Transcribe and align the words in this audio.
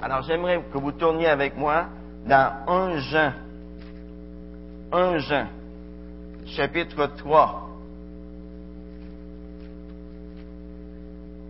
Alors 0.00 0.22
j'aimerais 0.22 0.62
que 0.72 0.78
vous 0.78 0.92
tourniez 0.92 1.26
avec 1.26 1.56
moi 1.56 1.88
dans 2.24 2.52
1 2.68 2.98
Jean. 2.98 3.32
1 4.92 5.18
Jean, 5.18 5.46
chapitre 6.46 7.06
3, 7.16 7.68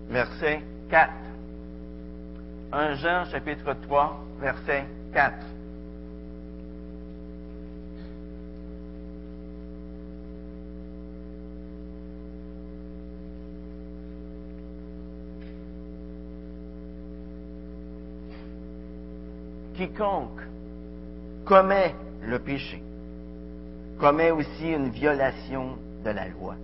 verset 0.08 0.62
4. 0.88 1.12
1 2.72 2.95
Jean, 2.95 3.24
chapitre 3.26 3.74
3, 3.82 4.24
verset 4.41 4.87
4. 5.12 5.35
Quiconque 19.79 20.41
commet 21.45 21.95
le 22.23 22.41
péché 22.41 22.82
commet 24.00 24.30
aussi 24.30 24.69
une 24.69 24.91
violation 24.91 25.77
de 26.05 26.10
la 26.10 26.28
loi. 26.28 26.55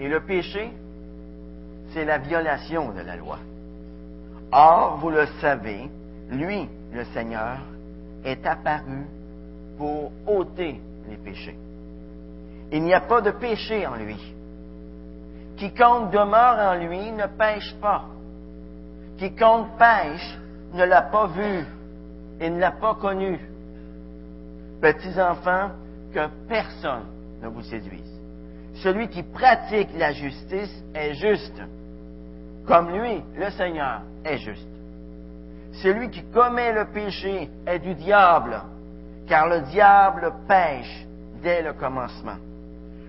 Et 0.00 0.08
le 0.08 0.20
péché, 0.20 0.72
c'est 1.92 2.04
la 2.04 2.18
violation 2.18 2.90
de 2.90 3.00
la 3.00 3.14
loi. 3.14 3.38
Or, 4.50 4.98
vous 4.98 5.10
le 5.10 5.26
savez, 5.40 5.88
lui, 6.30 6.68
le 6.92 7.04
Seigneur, 7.06 7.58
est 8.24 8.44
apparu 8.44 9.06
pour 9.78 10.10
ôter 10.26 10.80
les 11.08 11.16
péchés. 11.16 11.56
Il 12.72 12.82
n'y 12.82 12.94
a 12.94 13.02
pas 13.02 13.20
de 13.20 13.30
péché 13.30 13.86
en 13.86 13.94
lui. 13.94 14.34
Quiconque 15.56 16.10
demeure 16.10 16.58
en 16.58 16.74
lui 16.74 17.12
ne 17.12 17.26
pêche 17.26 17.74
pas. 17.80 18.06
Quiconque 19.18 19.78
pêche 19.78 20.38
ne 20.74 20.84
l'a 20.84 21.02
pas 21.02 21.26
vu 21.26 21.64
et 22.40 22.50
ne 22.50 22.58
l'a 22.58 22.72
pas 22.72 22.94
connu. 22.94 23.38
Petits 24.80 25.20
enfants, 25.20 25.70
que 26.12 26.28
personne 26.48 27.06
ne 27.42 27.48
vous 27.48 27.62
séduise. 27.62 28.20
Celui 28.82 29.08
qui 29.08 29.22
pratique 29.22 29.88
la 29.96 30.12
justice 30.12 30.82
est 30.94 31.14
juste, 31.14 31.60
comme 32.66 32.90
lui, 32.90 33.22
le 33.36 33.50
Seigneur, 33.50 34.02
est 34.24 34.38
juste. 34.38 34.68
Celui 35.82 36.10
qui 36.10 36.22
commet 36.24 36.72
le 36.72 36.86
péché 36.86 37.48
est 37.66 37.78
du 37.78 37.94
diable, 37.94 38.60
car 39.26 39.48
le 39.48 39.62
diable 39.62 40.32
pêche 40.46 41.06
dès 41.42 41.62
le 41.62 41.72
commencement. 41.72 42.36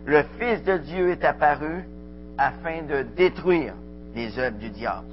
Le 0.06 0.24
Fils 0.40 0.64
de 0.64 0.78
Dieu 0.78 1.12
est 1.12 1.24
apparu 1.24 1.86
afin 2.38 2.84
de 2.84 3.04
détruire 3.16 3.74
les 4.16 4.38
œuvres 4.40 4.58
du 4.58 4.70
diable. 4.70 5.08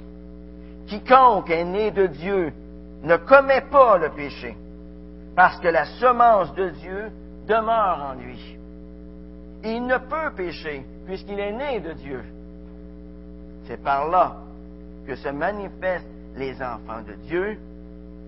Quiconque 0.91 1.49
est 1.49 1.63
né 1.63 1.89
de 1.91 2.05
Dieu 2.05 2.51
ne 3.03 3.15
commet 3.15 3.61
pas 3.61 3.97
le 3.97 4.09
péché, 4.09 4.57
parce 5.37 5.57
que 5.61 5.69
la 5.69 5.85
semence 5.85 6.53
de 6.53 6.67
Dieu 6.67 7.09
demeure 7.47 8.11
en 8.11 8.13
lui. 8.15 8.57
Il 9.63 9.87
ne 9.87 9.97
peut 9.97 10.35
pécher, 10.35 10.85
puisqu'il 11.05 11.39
est 11.39 11.53
né 11.53 11.79
de 11.79 11.93
Dieu. 11.93 12.21
C'est 13.67 13.81
par 13.81 14.09
là 14.09 14.35
que 15.07 15.15
se 15.15 15.29
manifestent 15.29 16.11
les 16.35 16.61
enfants 16.61 17.03
de 17.07 17.13
Dieu 17.25 17.57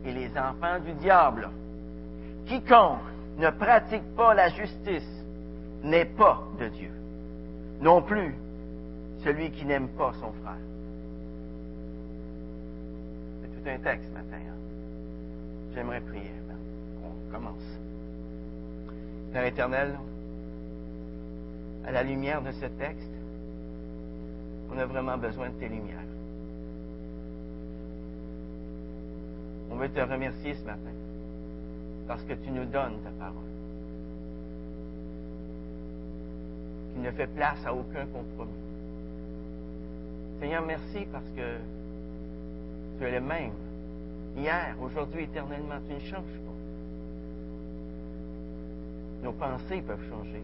et 0.05 0.13
les 0.13 0.29
enfants 0.29 0.79
du 0.85 0.93
diable. 0.93 1.49
Quiconque 2.47 3.01
ne 3.39 3.49
pratique 3.49 4.15
pas 4.15 4.33
la 4.33 4.47
justice 4.47 5.25
n'est 5.83 6.05
pas 6.05 6.41
de 6.57 6.69
Dieu. 6.69 6.91
Non 7.81 8.01
plus 8.01 8.33
celui 9.21 9.51
qui 9.51 9.65
n'aime 9.65 9.89
pas 9.89 10.13
son 10.21 10.31
frère 10.41 10.72
un 13.67 13.77
texte 13.77 14.11
matin. 14.13 14.37
Hein. 14.37 14.57
J'aimerais 15.73 16.01
prier. 16.01 16.31
On 17.03 17.31
commence. 17.31 17.79
Père 19.31 19.45
éternel, 19.45 19.97
à 21.85 21.91
la 21.91 22.03
lumière 22.03 22.41
de 22.41 22.51
ce 22.51 22.65
texte, 22.65 23.09
on 24.71 24.77
a 24.77 24.85
vraiment 24.85 25.17
besoin 25.17 25.49
de 25.49 25.55
tes 25.55 25.67
lumières. 25.67 25.97
On 29.71 29.75
veut 29.75 29.89
te 29.89 29.99
remercier 29.99 30.53
ce 30.53 30.65
matin 30.65 30.91
parce 32.07 32.23
que 32.23 32.33
tu 32.33 32.51
nous 32.51 32.65
donnes 32.65 32.99
ta 33.03 33.09
parole. 33.19 33.41
Tu 36.93 36.99
ne 36.99 37.11
fais 37.11 37.27
place 37.27 37.65
à 37.65 37.73
aucun 37.73 38.05
compromis. 38.05 38.51
Seigneur, 40.39 40.63
merci 40.65 41.07
parce 41.11 41.27
que 41.35 41.57
tu 42.97 43.05
es 43.05 43.11
le 43.11 43.21
même. 43.21 43.51
Hier, 44.35 44.75
aujourd'hui, 44.81 45.23
éternellement, 45.23 45.79
tu 45.87 45.93
ne 45.93 45.99
changes 45.99 46.23
pas. 46.23 46.53
Nos 49.23 49.31
pensées 49.33 49.81
peuvent 49.81 50.09
changer, 50.09 50.41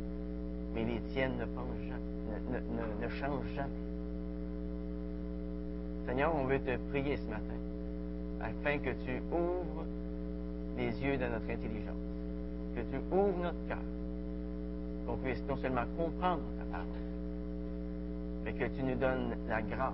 mais 0.73 0.85
les 0.85 0.99
tiennes 1.11 1.37
ne, 1.37 3.09
changent 3.09 3.53
jamais. 3.55 3.69
Seigneur, 6.05 6.35
on 6.35 6.45
veut 6.45 6.59
te 6.59 6.77
prier 6.89 7.17
ce 7.17 7.29
matin 7.29 7.59
afin 8.41 8.77
que 8.77 8.91
tu 9.05 9.21
ouvres 9.31 9.85
les 10.77 10.91
yeux 11.03 11.17
de 11.17 11.25
notre 11.25 11.49
intelligence, 11.49 11.95
que 12.75 12.81
tu 12.81 12.97
ouvres 13.11 13.43
notre 13.43 13.67
cœur, 13.67 13.77
qu'on 15.05 15.17
puisse 15.17 15.43
non 15.47 15.57
seulement 15.57 15.85
comprendre 15.97 16.41
ta 16.57 16.77
parole, 16.77 16.87
mais 18.45 18.53
que 18.53 18.65
tu 18.65 18.83
nous 18.83 18.95
donnes 18.95 19.35
la 19.49 19.61
grâce 19.61 19.93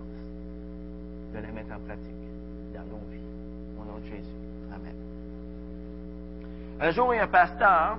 de 1.33 1.39
la 1.39 1.51
mettre 1.51 1.73
en 1.73 1.79
pratique 1.79 2.24
dans 2.75 2.97
nos 2.97 3.11
vies. 3.11 3.19
Au 3.79 3.85
nom 3.85 3.99
de 3.99 4.05
Jésus. 4.05 4.35
Amen. 4.73 4.95
Un 6.79 6.91
jour, 6.91 7.13
il 7.13 7.17
y 7.17 7.19
a 7.19 7.23
un 7.23 7.27
pasteur 7.27 7.97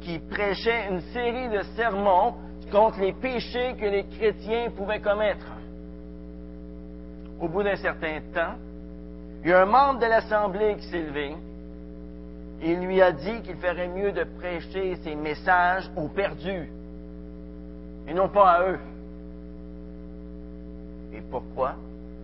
qui 0.00 0.18
prêchait 0.18 0.88
une 0.90 1.00
série 1.12 1.48
de 1.48 1.62
sermons 1.76 2.34
contre 2.70 3.00
les 3.00 3.12
péchés 3.12 3.74
que 3.78 3.86
les 3.86 4.04
chrétiens 4.04 4.70
pouvaient 4.70 5.00
commettre. 5.00 5.46
Au 7.40 7.48
bout 7.48 7.62
d'un 7.62 7.76
certain 7.76 8.20
temps, 8.34 8.54
il 9.42 9.50
y 9.50 9.52
a 9.52 9.62
un 9.62 9.66
membre 9.66 10.00
de 10.00 10.06
l'Assemblée 10.06 10.76
qui 10.76 10.86
s'est 10.88 11.02
levé 11.02 11.34
et 12.62 12.76
lui 12.76 13.00
a 13.00 13.12
dit 13.12 13.40
qu'il 13.42 13.56
ferait 13.56 13.88
mieux 13.88 14.12
de 14.12 14.24
prêcher 14.38 14.96
ses 14.96 15.14
messages 15.14 15.90
aux 15.96 16.08
perdus 16.08 16.70
et 18.06 18.14
non 18.14 18.28
pas 18.28 18.50
à 18.50 18.70
eux. 18.70 18.78
Et 21.14 21.22
pourquoi? 21.30 21.74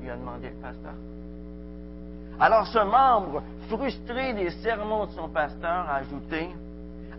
lui 0.01 0.11
a 0.11 0.17
demandé 0.17 0.49
le 0.49 0.63
pasteur. 0.63 0.93
Alors 2.39 2.67
ce 2.67 2.79
membre, 2.79 3.43
frustré 3.69 4.35
des 4.35 4.51
sermons 4.63 5.07
de 5.07 5.13
son 5.13 5.29
pasteur, 5.29 5.89
a 5.89 5.97
ajouté, 5.97 6.49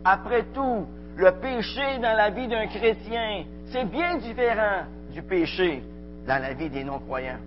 Après 0.03 0.43
tout, 0.53 0.85
le 1.15 1.31
péché 1.31 1.97
dans 1.97 2.15
la 2.15 2.29
vie 2.29 2.47
d'un 2.47 2.67
chrétien, 2.67 3.45
c'est 3.71 3.85
bien 3.85 4.17
différent 4.17 4.85
du 5.11 5.23
péché 5.23 5.83
dans 6.27 6.41
la 6.41 6.53
vie 6.53 6.69
des 6.69 6.83
non-croyants. 6.83 7.39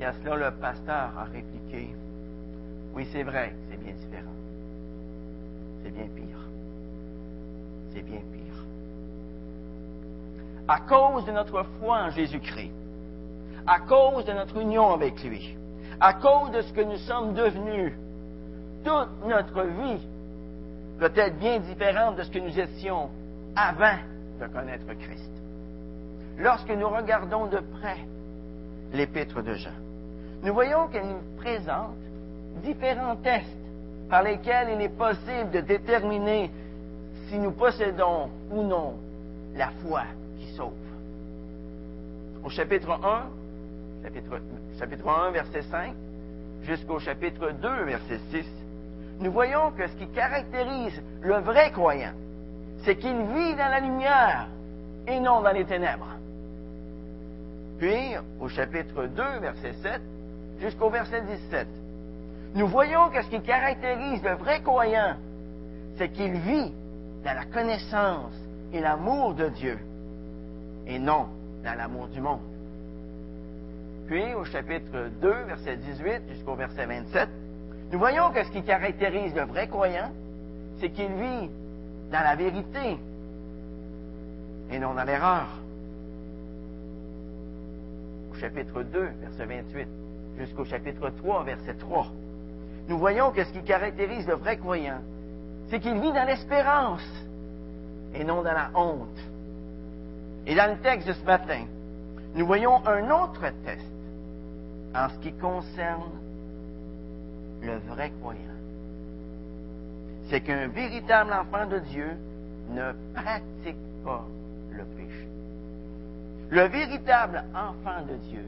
Et 0.00 0.04
à 0.04 0.12
cela, 0.22 0.36
le 0.36 0.50
pasteur 0.52 1.10
a 1.18 1.24
répliqué, 1.24 1.90
Oui, 2.94 3.06
c'est 3.12 3.24
vrai, 3.24 3.52
c'est 3.68 3.82
bien 3.82 3.92
différent. 3.92 4.32
C'est 5.82 5.90
bien 5.90 6.06
pire. 6.14 6.38
C'est 7.92 8.02
bien 8.02 8.20
pire. 8.32 8.64
À 10.68 10.80
cause 10.80 11.24
de 11.24 11.32
notre 11.32 11.64
foi 11.80 12.04
en 12.04 12.10
Jésus-Christ, 12.10 12.72
à 13.66 13.80
cause 13.80 14.24
de 14.24 14.32
notre 14.32 14.56
union 14.58 14.92
avec 14.92 15.22
lui, 15.24 15.56
à 16.00 16.14
cause 16.14 16.50
de 16.52 16.62
ce 16.62 16.72
que 16.72 16.80
nous 16.80 16.96
sommes 16.98 17.34
devenus. 17.34 17.92
Toute 18.84 19.26
notre 19.26 19.62
vie 19.62 20.00
peut 20.98 21.12
être 21.14 21.38
bien 21.38 21.58
différente 21.60 22.16
de 22.16 22.22
ce 22.22 22.30
que 22.30 22.38
nous 22.38 22.58
étions 22.58 23.10
avant 23.54 23.98
de 24.40 24.46
connaître 24.46 24.86
Christ. 24.98 25.30
Lorsque 26.38 26.70
nous 26.70 26.88
regardons 26.88 27.46
de 27.46 27.58
près 27.58 27.98
l'épître 28.92 29.42
de 29.42 29.54
Jean, 29.54 29.70
nous 30.42 30.54
voyons 30.54 30.88
qu'elle 30.88 31.06
nous 31.06 31.36
présente 31.36 31.96
différents 32.62 33.16
tests 33.16 33.56
par 34.08 34.22
lesquels 34.22 34.70
il 34.74 34.80
est 34.80 34.96
possible 34.96 35.50
de 35.52 35.60
déterminer 35.60 36.50
si 37.28 37.38
nous 37.38 37.52
possédons 37.52 38.30
ou 38.50 38.62
non 38.62 38.94
la 39.54 39.70
foi 39.82 40.02
qui 40.38 40.48
sauve. 40.54 40.72
Au 42.42 42.48
chapitre 42.48 42.90
1, 42.90 43.26
chapitre, 44.02 44.40
chapitre 44.78 45.08
1, 45.08 45.30
verset 45.30 45.62
5, 45.62 45.94
jusqu'au 46.62 46.98
chapitre 46.98 47.50
2, 47.50 47.84
verset 47.84 48.18
6, 48.30 48.46
nous 49.20 49.32
voyons 49.32 49.72
que 49.72 49.86
ce 49.86 49.92
qui 49.96 50.06
caractérise 50.08 51.00
le 51.20 51.36
vrai 51.40 51.70
croyant, 51.72 52.12
c'est 52.84 52.96
qu'il 52.96 53.16
vit 53.16 53.54
dans 53.54 53.70
la 53.70 53.80
lumière 53.80 54.48
et 55.06 55.20
non 55.20 55.42
dans 55.42 55.52
les 55.52 55.64
ténèbres. 55.64 56.16
Puis, 57.78 58.14
au 58.40 58.48
chapitre 58.48 59.06
2, 59.06 59.22
verset 59.40 59.74
7, 59.82 60.00
jusqu'au 60.60 60.90
verset 60.90 61.22
17, 61.22 61.66
nous 62.54 62.66
voyons 62.66 63.10
que 63.10 63.22
ce 63.22 63.28
qui 63.28 63.40
caractérise 63.40 64.22
le 64.22 64.34
vrai 64.34 64.60
croyant, 64.62 65.16
c'est 65.96 66.10
qu'il 66.10 66.32
vit 66.32 66.72
dans 67.24 67.34
la 67.34 67.44
connaissance 67.44 68.34
et 68.72 68.80
l'amour 68.80 69.34
de 69.34 69.48
Dieu, 69.48 69.78
et 70.86 70.98
non 70.98 71.26
dans 71.62 71.76
l'amour 71.76 72.08
du 72.08 72.20
monde. 72.20 72.49
Puis, 74.10 74.34
au 74.34 74.44
chapitre 74.44 75.08
2, 75.22 75.32
verset 75.44 75.76
18 75.76 76.22
jusqu'au 76.30 76.56
verset 76.56 76.84
27, 76.84 77.28
nous 77.92 77.98
voyons 78.00 78.32
que 78.32 78.42
ce 78.42 78.50
qui 78.50 78.64
caractérise 78.64 79.32
le 79.36 79.42
vrai 79.42 79.68
croyant, 79.68 80.10
c'est 80.80 80.90
qu'il 80.90 81.12
vit 81.12 81.48
dans 82.10 82.20
la 82.20 82.34
vérité 82.34 82.98
et 84.72 84.78
non 84.80 84.94
dans 84.94 85.04
l'erreur. 85.04 85.46
Au 88.32 88.34
chapitre 88.34 88.82
2, 88.82 89.00
verset 89.20 89.46
28, 89.46 89.88
jusqu'au 90.38 90.64
chapitre 90.64 91.10
3, 91.10 91.44
verset 91.44 91.74
3, 91.74 92.08
nous 92.88 92.98
voyons 92.98 93.30
que 93.30 93.44
ce 93.44 93.52
qui 93.52 93.62
caractérise 93.62 94.26
le 94.26 94.34
vrai 94.34 94.56
croyant, 94.56 95.02
c'est 95.68 95.78
qu'il 95.78 96.00
vit 96.00 96.12
dans 96.12 96.26
l'espérance 96.26 97.06
et 98.12 98.24
non 98.24 98.42
dans 98.42 98.54
la 98.54 98.72
honte. 98.74 99.20
Et 100.48 100.56
dans 100.56 100.68
le 100.68 100.78
texte 100.78 101.06
de 101.06 101.12
ce 101.12 101.24
matin, 101.24 101.64
nous 102.34 102.44
voyons 102.44 102.84
un 102.88 103.08
autre 103.12 103.42
test 103.64 103.86
en 104.94 105.08
ce 105.08 105.18
qui 105.18 105.32
concerne 105.32 106.10
le 107.62 107.76
vrai 107.88 108.10
croyant. 108.20 108.40
C'est 110.28 110.40
qu'un 110.40 110.68
véritable 110.68 111.32
enfant 111.32 111.66
de 111.66 111.78
Dieu 111.78 112.16
ne 112.70 112.92
pratique 113.14 113.76
pas 114.04 114.24
le 114.72 114.84
péché. 114.84 115.28
Le 116.50 116.62
véritable 116.68 117.44
enfant 117.54 118.04
de 118.06 118.14
Dieu 118.28 118.44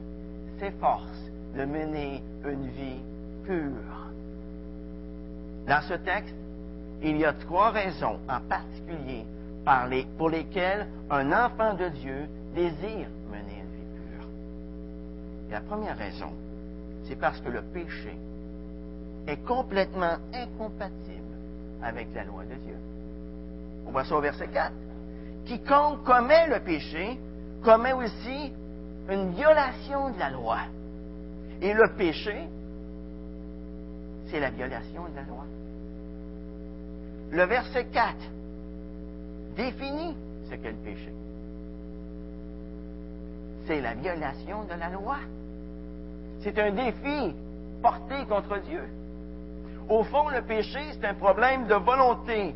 s'efforce 0.59 1.31
de 1.55 1.65
mener 1.65 2.23
une 2.45 2.67
vie 2.67 3.01
pure. 3.45 4.09
Dans 5.67 5.81
ce 5.81 5.93
texte, 5.93 6.35
il 7.01 7.17
y 7.17 7.25
a 7.25 7.33
trois 7.33 7.71
raisons 7.71 8.19
en 8.29 8.39
particulier 8.41 9.25
pour 10.17 10.29
lesquelles 10.29 10.87
un 11.09 11.31
enfant 11.31 11.73
de 11.75 11.87
Dieu 11.89 12.27
désire 12.53 13.07
mener 13.31 13.61
une 13.61 13.71
vie 13.71 13.87
pure. 13.95 14.27
La 15.53 15.61
première 15.61 15.95
raison, 15.95 16.31
c'est 17.07 17.15
parce 17.15 17.39
que 17.39 17.49
le 17.49 17.61
péché 17.61 18.17
est 19.27 19.37
complètement 19.45 20.17
incompatible 20.33 21.35
avec 21.83 22.07
la 22.15 22.23
loi 22.23 22.43
de 22.43 22.55
Dieu. 22.55 22.75
On 23.85 23.91
voit 23.91 24.03
ça 24.03 24.15
au 24.15 24.21
verset 24.21 24.47
4. 24.47 24.73
Quiconque 25.45 26.03
commet 26.03 26.47
le 26.47 26.59
péché 26.61 27.19
commet 27.61 27.93
aussi 27.93 28.51
une 29.07 29.29
violation 29.31 30.09
de 30.09 30.17
la 30.17 30.31
loi. 30.31 30.57
Et 31.61 31.71
le 31.71 31.87
péché, 31.95 32.47
c'est 34.31 34.39
la 34.39 34.49
violation 34.49 35.03
de 35.03 35.15
la 35.15 35.21
loi. 35.21 35.45
Le 37.29 37.43
verset 37.43 37.85
4 37.93 38.15
définit 39.55 40.15
ce 40.49 40.55
qu'est 40.55 40.71
le 40.71 40.77
péché. 40.77 41.13
C'est 43.67 43.81
la 43.81 43.93
violation 43.93 44.63
de 44.63 44.79
la 44.79 44.89
loi. 44.89 45.17
C'est 46.43 46.59
un 46.59 46.71
défi 46.71 47.33
porté 47.81 48.25
contre 48.27 48.59
Dieu. 48.59 48.83
Au 49.89 50.03
fond, 50.03 50.29
le 50.29 50.41
péché, 50.41 50.79
c'est 50.93 51.07
un 51.07 51.13
problème 51.13 51.67
de 51.67 51.75
volonté. 51.75 52.53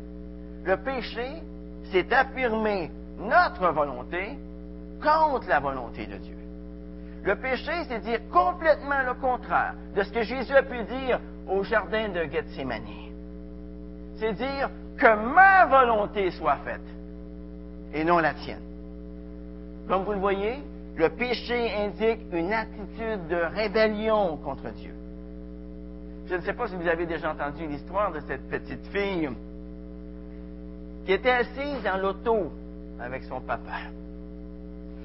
Le 0.64 0.76
péché, 0.76 1.42
c'est 1.90 2.12
affirmer 2.12 2.90
notre 3.18 3.68
volonté 3.68 4.38
contre 5.02 5.48
la 5.48 5.60
volonté 5.60 6.06
de 6.06 6.16
Dieu. 6.16 6.36
Le 7.24 7.34
péché, 7.36 7.72
c'est 7.88 8.00
dire 8.00 8.20
complètement 8.30 9.02
le 9.06 9.14
contraire 9.14 9.74
de 9.94 10.02
ce 10.02 10.12
que 10.12 10.22
Jésus 10.22 10.54
a 10.54 10.62
pu 10.62 10.82
dire 10.84 11.20
au 11.48 11.62
jardin 11.64 12.08
de 12.08 12.24
Gethsemane. 12.24 12.82
C'est 14.18 14.34
dire 14.34 14.70
que 14.98 15.14
ma 15.14 15.66
volonté 15.66 16.30
soit 16.32 16.58
faite 16.64 16.80
et 17.94 18.04
non 18.04 18.18
la 18.18 18.34
tienne. 18.34 18.62
Comme 19.88 20.04
vous 20.04 20.12
le 20.12 20.18
voyez, 20.18 20.62
le 20.98 21.10
péché 21.10 21.72
indique 21.76 22.26
une 22.32 22.52
attitude 22.52 23.28
de 23.28 23.36
rébellion 23.36 24.36
contre 24.38 24.68
Dieu. 24.70 24.92
Je 26.28 26.34
ne 26.34 26.40
sais 26.40 26.52
pas 26.52 26.66
si 26.66 26.74
vous 26.74 26.88
avez 26.88 27.06
déjà 27.06 27.30
entendu 27.30 27.66
l'histoire 27.68 28.12
de 28.12 28.20
cette 28.26 28.48
petite 28.50 28.84
fille 28.88 29.30
qui 31.06 31.12
était 31.12 31.30
assise 31.30 31.82
dans 31.84 31.98
l'auto 31.98 32.52
avec 33.00 33.22
son 33.24 33.40
papa. 33.40 33.78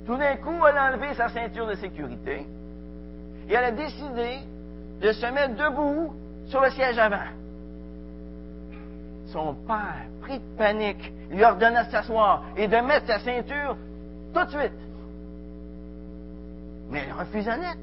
Tout 0.07 0.17
d'un 0.17 0.35
coup, 0.37 0.65
elle 0.67 0.77
a 0.77 0.91
enlevé 0.91 1.13
sa 1.13 1.29
ceinture 1.29 1.67
de 1.67 1.75
sécurité 1.75 2.47
et 3.47 3.53
elle 3.53 3.63
a 3.63 3.71
décidé 3.71 4.39
de 4.99 5.11
se 5.11 5.25
mettre 5.27 5.55
debout 5.55 6.11
sur 6.47 6.59
le 6.59 6.71
siège 6.71 6.97
avant. 6.97 7.29
Son 9.27 9.53
père, 9.67 10.07
pris 10.21 10.39
de 10.39 10.57
panique, 10.57 11.13
lui 11.29 11.43
ordonna 11.43 11.83
de 11.83 11.91
s'asseoir 11.91 12.43
et 12.57 12.67
de 12.67 12.77
mettre 12.77 13.05
sa 13.05 13.19
ceinture 13.19 13.77
tout 14.33 14.43
de 14.43 14.49
suite. 14.49 14.92
Mais 16.93 16.99
elle 17.07 17.13
refusa 17.13 17.57
net 17.57 17.79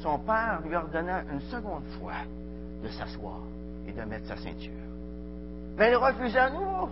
son 0.00 0.18
père 0.20 0.60
lui 0.64 0.76
ordonna 0.76 1.24
une 1.32 1.40
seconde 1.40 1.82
fois 1.98 2.22
de 2.80 2.88
s'asseoir 2.88 3.40
et 3.88 3.92
de 3.92 4.02
mettre 4.02 4.28
sa 4.28 4.36
ceinture. 4.36 4.70
Mais 5.76 5.86
elle 5.86 5.96
refusa 5.96 6.44
à 6.44 6.50
nouveau. 6.50 6.88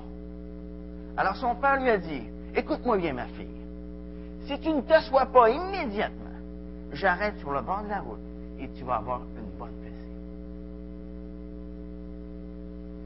Alors 1.16 1.36
son 1.36 1.54
père 1.54 1.80
lui 1.80 1.90
a 1.90 1.98
dit, 1.98 2.24
écoute-moi 2.56 2.98
bien 2.98 3.12
ma 3.12 3.26
fille, 3.26 3.46
si 4.46 4.58
tu 4.58 4.70
ne 4.70 4.80
t'assois 4.80 5.26
pas 5.26 5.48
immédiatement, 5.48 6.24
j'arrête 6.92 7.38
sur 7.38 7.52
le 7.52 7.62
bord 7.62 7.84
de 7.84 7.90
la 7.90 8.00
route 8.00 8.18
et 8.58 8.68
tu 8.70 8.82
vas 8.82 8.96
avoir 8.96 9.20
une 9.36 9.56
bonne 9.56 9.70
fessée. 9.80 9.94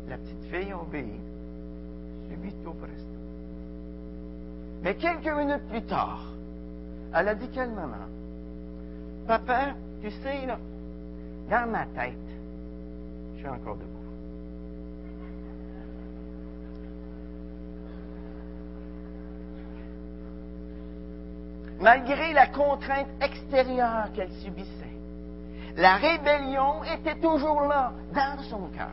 La 0.09 0.17
petite 0.17 0.45
fille 0.45 0.73
obéit, 0.73 1.21
subito 2.31 2.73
presto. 2.73 3.07
Mais 4.83 4.95
quelques 4.95 5.37
minutes 5.37 5.69
plus 5.69 5.83
tard, 5.83 6.33
elle 7.15 7.29
a 7.29 7.35
dit 7.35 7.49
calmement, 7.49 8.07
Papa, 9.27 9.75
tu 10.01 10.11
sais, 10.11 10.47
là, 10.47 10.59
dans 11.51 11.71
ma 11.71 11.87
tête, 11.87 12.15
je 13.35 13.39
suis 13.41 13.49
encore 13.49 13.77
debout. 13.77 13.99
Malgré 21.81 22.33
la 22.33 22.47
contrainte 22.49 23.09
extérieure 23.21 24.11
qu'elle 24.13 24.33
subissait, 24.43 24.97
la 25.77 25.97
rébellion 25.97 26.83
était 26.85 27.21
toujours 27.21 27.61
là, 27.63 27.93
dans 28.13 28.43
son 28.45 28.67
cœur. 28.69 28.91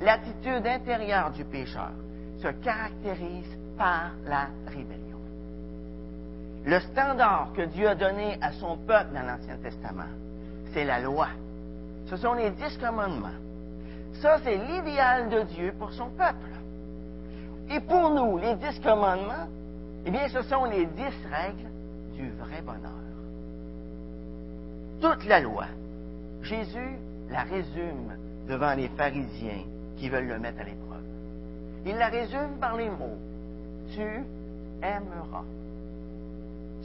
L'attitude 0.00 0.66
intérieure 0.66 1.30
du 1.30 1.44
pécheur 1.44 1.92
se 2.42 2.48
caractérise 2.48 3.58
par 3.78 4.12
la 4.26 4.48
rébellion 4.66 5.09
le 6.70 6.78
standard 6.78 7.48
que 7.56 7.62
Dieu 7.62 7.88
a 7.88 7.96
donné 7.96 8.38
à 8.40 8.52
son 8.52 8.76
peuple 8.76 9.12
dans 9.12 9.26
l'Ancien 9.26 9.56
Testament, 9.56 10.12
c'est 10.72 10.84
la 10.84 11.00
loi. 11.00 11.26
Ce 12.06 12.16
sont 12.16 12.34
les 12.34 12.50
dix 12.50 12.78
commandements. 12.78 13.38
Ça, 14.22 14.38
c'est 14.44 14.56
l'idéal 14.56 15.30
de 15.30 15.42
Dieu 15.54 15.74
pour 15.80 15.92
son 15.92 16.10
peuple. 16.10 16.36
Et 17.70 17.80
pour 17.80 18.10
nous, 18.10 18.38
les 18.38 18.54
dix 18.54 18.78
commandements, 18.80 19.48
eh 20.06 20.12
bien, 20.12 20.28
ce 20.28 20.42
sont 20.42 20.64
les 20.66 20.86
dix 20.86 21.16
règles 21.28 21.70
du 22.14 22.30
vrai 22.38 22.62
bonheur. 22.64 22.90
Toute 25.00 25.26
la 25.26 25.40
loi, 25.40 25.66
Jésus 26.42 26.96
la 27.30 27.42
résume 27.42 28.12
devant 28.48 28.74
les 28.74 28.88
pharisiens 28.90 29.64
qui 29.96 30.08
veulent 30.08 30.28
le 30.28 30.38
mettre 30.38 30.60
à 30.60 30.64
l'épreuve. 30.64 31.02
Il 31.84 31.96
la 31.96 32.08
résume 32.08 32.58
par 32.60 32.76
les 32.76 32.90
mots 32.90 33.18
Tu 33.92 34.24
aimeras 34.82 35.44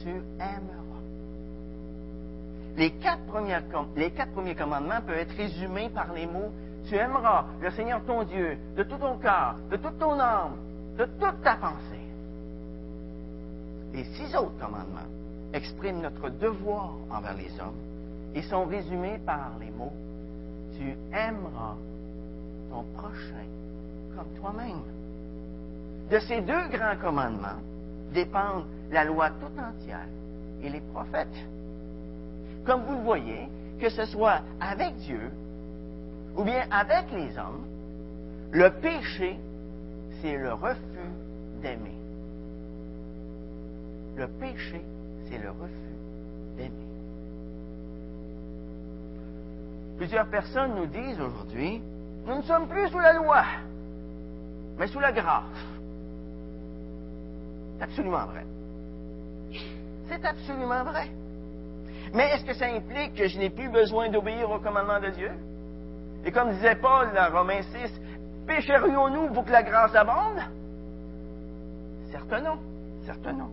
tu 0.06 0.22
aimeras. 0.38 1.02
Les 2.76 2.92
quatre, 2.92 3.20
les 3.96 4.10
quatre 4.12 4.32
premiers 4.32 4.54
commandements 4.54 5.00
peuvent 5.04 5.18
être 5.18 5.34
résumés 5.36 5.88
par 5.88 6.12
les 6.12 6.26
mots 6.26 6.52
Tu 6.88 6.94
aimeras 6.94 7.46
le 7.60 7.70
Seigneur 7.72 8.00
ton 8.06 8.22
Dieu 8.22 8.56
de 8.76 8.84
tout 8.84 8.98
ton 8.98 9.16
cœur, 9.18 9.56
de 9.68 9.76
toute 9.76 9.98
ton 9.98 10.20
âme, 10.20 10.56
de 10.96 11.04
toute 11.04 11.42
ta 11.42 11.56
pensée. 11.56 12.06
Les 13.92 14.04
six 14.04 14.36
autres 14.36 14.56
commandements 14.60 15.10
expriment 15.52 16.02
notre 16.02 16.28
devoir 16.28 16.94
envers 17.10 17.34
les 17.34 17.50
hommes 17.58 17.82
et 18.34 18.42
sont 18.42 18.66
résumés 18.66 19.18
par 19.26 19.50
les 19.58 19.70
mots 19.70 19.92
Tu 20.78 20.96
aimeras 21.12 21.74
ton 22.70 22.84
prochain 22.96 23.46
comme 24.14 24.40
toi-même. 24.40 24.82
De 26.10 26.18
ces 26.20 26.40
deux 26.42 26.68
grands 26.68 26.96
commandements 27.00 27.58
dépendent 28.16 28.64
la 28.90 29.04
loi 29.04 29.30
tout 29.30 29.60
entière 29.60 30.08
et 30.62 30.70
les 30.70 30.80
prophètes. 30.80 31.28
Comme 32.64 32.82
vous 32.82 32.94
le 32.94 33.02
voyez, 33.02 33.48
que 33.78 33.90
ce 33.90 34.06
soit 34.06 34.40
avec 34.60 34.96
Dieu 34.96 35.30
ou 36.34 36.42
bien 36.42 36.66
avec 36.70 37.12
les 37.12 37.38
hommes, 37.38 37.64
le 38.52 38.70
péché, 38.70 39.38
c'est 40.20 40.36
le 40.36 40.54
refus 40.54 41.10
d'aimer. 41.62 41.98
Le 44.16 44.26
péché, 44.28 44.82
c'est 45.28 45.38
le 45.38 45.50
refus 45.50 45.96
d'aimer. 46.56 46.70
Plusieurs 49.98 50.26
personnes 50.26 50.74
nous 50.74 50.86
disent 50.86 51.20
aujourd'hui, 51.20 51.82
nous 52.26 52.36
ne 52.36 52.42
sommes 52.42 52.68
plus 52.68 52.88
sous 52.88 52.98
la 52.98 53.12
loi, 53.12 53.44
mais 54.78 54.86
sous 54.86 55.00
la 55.00 55.12
grâce. 55.12 55.75
C'est 57.76 57.84
absolument 57.84 58.26
vrai. 58.26 58.44
C'est 60.08 60.24
absolument 60.24 60.84
vrai. 60.84 61.08
Mais 62.14 62.30
est-ce 62.30 62.44
que 62.44 62.54
ça 62.54 62.66
implique 62.66 63.14
que 63.14 63.26
je 63.26 63.38
n'ai 63.38 63.50
plus 63.50 63.68
besoin 63.68 64.08
d'obéir 64.08 64.50
au 64.50 64.58
commandement 64.58 65.00
de 65.00 65.10
Dieu? 65.10 65.30
Et 66.24 66.32
comme 66.32 66.52
disait 66.52 66.76
Paul 66.76 67.12
dans 67.14 67.36
Romains 67.36 67.62
6, 67.62 68.00
pécherions-nous 68.46 69.32
pour 69.32 69.44
que 69.44 69.52
la 69.52 69.62
grâce 69.62 69.94
abonde? 69.94 70.42
Certes 72.10 72.42
non, 72.42 72.58
certes 73.04 73.26
non. 73.26 73.50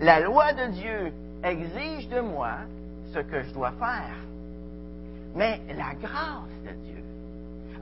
La 0.00 0.20
loi 0.20 0.52
de 0.52 0.72
Dieu 0.72 1.12
exige 1.42 2.08
de 2.08 2.20
moi 2.20 2.52
ce 3.12 3.18
que 3.18 3.42
je 3.42 3.52
dois 3.52 3.72
faire. 3.72 4.16
Mais 5.34 5.60
la 5.68 5.94
grâce 5.94 6.62
de 6.64 6.72
Dieu 6.86 7.02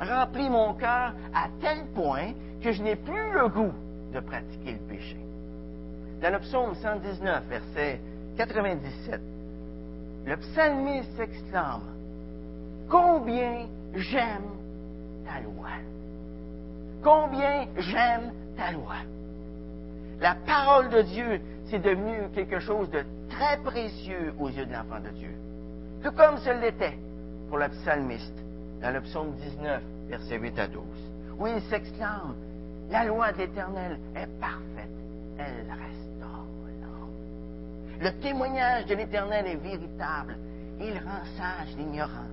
remplit 0.00 0.50
mon 0.50 0.74
cœur 0.74 1.12
à 1.34 1.48
tel 1.60 1.86
point 1.94 2.32
que 2.62 2.72
je 2.72 2.82
n'ai 2.82 2.96
plus 2.96 3.32
le 3.32 3.48
goût 3.48 3.72
de 4.12 4.20
pratiquer 4.20 4.72
le 4.72 4.88
péché. 4.88 5.16
Dans 6.22 6.32
le 6.32 6.38
psaume 6.40 6.74
119, 6.74 7.44
verset 7.48 8.00
97, 8.36 9.20
le 10.26 10.36
psalmiste 10.36 11.16
s'exclame 11.16 11.82
Combien 12.88 13.66
j'aime 13.94 14.50
ta 15.24 15.40
loi! 15.40 15.70
Combien 17.02 17.66
j'aime 17.76 18.32
ta 18.56 18.72
loi! 18.72 18.96
La 20.20 20.34
parole 20.46 20.88
de 20.90 21.02
Dieu, 21.02 21.40
c'est 21.66 21.80
devenu 21.80 22.28
quelque 22.34 22.60
chose 22.60 22.88
de 22.90 23.04
très 23.30 23.58
précieux 23.58 24.32
aux 24.38 24.48
yeux 24.48 24.66
de 24.66 24.72
l'enfant 24.72 25.00
de 25.00 25.10
Dieu. 25.10 25.34
Tout 26.02 26.12
comme 26.12 26.38
ce 26.38 26.50
l'était 26.60 26.96
pour 27.48 27.58
le 27.58 27.68
psalmiste 27.68 28.34
dans 28.80 28.92
le 28.92 29.00
psaume 29.00 29.32
19, 29.32 29.82
versets 30.08 30.38
8 30.38 30.58
à 30.58 30.66
12, 30.68 30.82
où 31.38 31.46
il 31.46 31.60
s'exclame 31.62 32.34
La 32.90 33.04
loi 33.04 33.32
de 33.32 33.38
l'Éternel 33.38 33.98
est 34.14 34.28
parfaite, 34.40 34.90
elle 35.38 35.66
restaure 35.68 36.46
l'homme. 36.82 38.00
Le 38.00 38.12
témoignage 38.20 38.86
de 38.86 38.94
l'Éternel 38.94 39.46
est 39.46 39.56
véritable, 39.56 40.36
il 40.80 40.94
rend 40.94 41.24
sage 41.36 41.76
l'ignorant. 41.76 42.30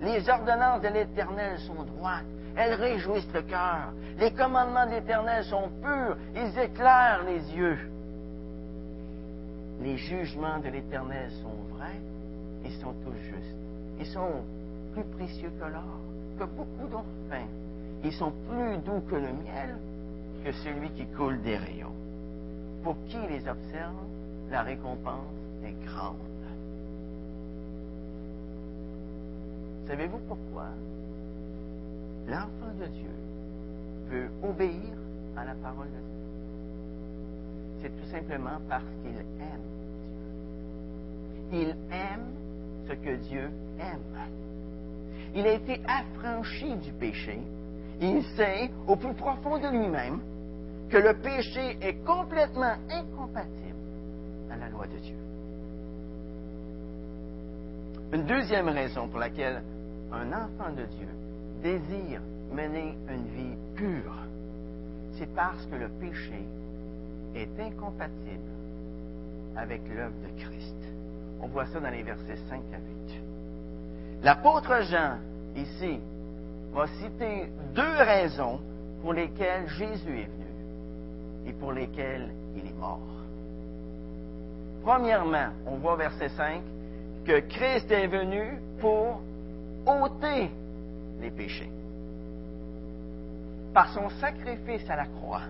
Les 0.00 0.28
ordonnances 0.28 0.82
de 0.82 0.88
l'Éternel 0.88 1.58
sont 1.60 1.84
droites, 1.84 2.24
elles 2.56 2.74
réjouissent 2.74 3.32
le 3.32 3.42
cœur. 3.42 3.92
Les 4.18 4.32
commandements 4.32 4.86
de 4.86 4.92
l'Éternel 4.92 5.44
sont 5.44 5.70
purs, 5.82 6.16
ils 6.34 6.58
éclairent 6.58 7.24
les 7.24 7.56
yeux. 7.56 7.78
Les 9.80 9.96
jugements 9.96 10.58
de 10.58 10.68
l'Éternel 10.68 11.30
sont 11.42 11.74
vrais, 11.76 12.00
ils 12.64 12.74
sont 12.80 12.94
tous 13.04 13.16
justes. 13.22 13.56
Ils 13.98 14.06
sont 14.06 14.42
plus 14.94 15.04
précieux 15.04 15.50
que 15.58 15.64
l'or, 15.64 16.00
que 16.38 16.44
beaucoup 16.44 17.04
pains. 17.30 17.48
Ils 18.04 18.12
sont 18.12 18.32
plus 18.48 18.78
doux 18.78 19.00
que 19.08 19.14
le 19.14 19.32
miel, 19.32 19.76
que 20.44 20.52
celui 20.52 20.90
qui 20.90 21.06
coule 21.06 21.40
des 21.42 21.56
rayons. 21.56 21.94
Pour 22.82 22.96
qui 23.06 23.18
les 23.28 23.46
observe, 23.48 23.94
la 24.50 24.62
récompense 24.62 25.30
est 25.64 25.74
grande. 25.86 26.16
Savez-vous 29.86 30.18
pourquoi? 30.26 30.66
L'enfant 32.26 32.72
de 32.80 32.86
Dieu 32.86 33.10
veut 34.08 34.30
obéir 34.42 34.96
à 35.36 35.44
la 35.44 35.54
parole 35.54 35.86
de 35.86 35.92
Dieu? 35.92 36.02
C'est 37.82 38.00
tout 38.00 38.10
simplement 38.10 38.58
parce 38.68 38.84
qu'il 39.02 39.16
aime 39.16 39.66
Dieu. 41.50 41.60
Il 41.60 41.68
aime 41.92 42.26
ce 42.88 42.92
que 42.94 43.16
Dieu 43.28 43.50
aime. 43.80 44.18
Il 45.34 45.46
a 45.46 45.52
été 45.52 45.80
affranchi 45.86 46.76
du 46.76 46.92
péché. 46.92 47.40
Il 48.00 48.22
sait 48.36 48.70
au 48.86 48.96
plus 48.96 49.14
profond 49.14 49.58
de 49.58 49.68
lui-même 49.68 50.20
que 50.92 50.98
le 50.98 51.14
péché 51.14 51.78
est 51.80 52.04
complètement 52.04 52.74
incompatible 52.90 53.78
à 54.50 54.56
la 54.58 54.68
loi 54.68 54.86
de 54.86 54.98
Dieu. 54.98 55.16
Une 58.12 58.26
deuxième 58.26 58.68
raison 58.68 59.08
pour 59.08 59.18
laquelle 59.18 59.62
un 60.12 60.28
enfant 60.28 60.70
de 60.76 60.84
Dieu 60.84 61.08
désire 61.62 62.20
mener 62.52 62.94
une 63.08 63.24
vie 63.28 63.56
pure, 63.74 64.14
c'est 65.18 65.34
parce 65.34 65.64
que 65.64 65.76
le 65.76 65.88
péché 65.88 66.44
est 67.34 67.58
incompatible 67.58 68.50
avec 69.56 69.80
l'œuvre 69.88 70.12
de 70.22 70.42
Christ. 70.42 70.76
On 71.40 71.46
voit 71.46 71.64
ça 71.66 71.80
dans 71.80 71.88
les 71.88 72.02
versets 72.02 72.36
5 72.50 72.60
à 72.74 73.10
8. 73.10 74.24
L'apôtre 74.24 74.82
Jean, 74.82 75.16
ici, 75.56 76.00
va 76.74 76.86
citer 76.86 77.48
deux 77.74 77.96
raisons 77.96 78.60
pour 79.00 79.14
lesquelles 79.14 79.66
Jésus 79.68 80.20
est 80.20 80.26
venu 80.26 80.41
et 81.46 81.52
pour 81.52 81.72
lesquelles 81.72 82.30
il 82.56 82.66
est 82.66 82.78
mort. 82.78 83.00
Premièrement, 84.82 85.48
on 85.66 85.76
voit 85.76 85.96
verset 85.96 86.28
5 86.30 86.62
que 87.24 87.40
Christ 87.40 87.90
est 87.90 88.08
venu 88.08 88.58
pour 88.80 89.20
ôter 89.86 90.50
les 91.20 91.30
péchés. 91.30 91.70
Par 93.72 93.92
son 93.94 94.08
sacrifice 94.20 94.88
à 94.90 94.96
la 94.96 95.06
croix, 95.06 95.42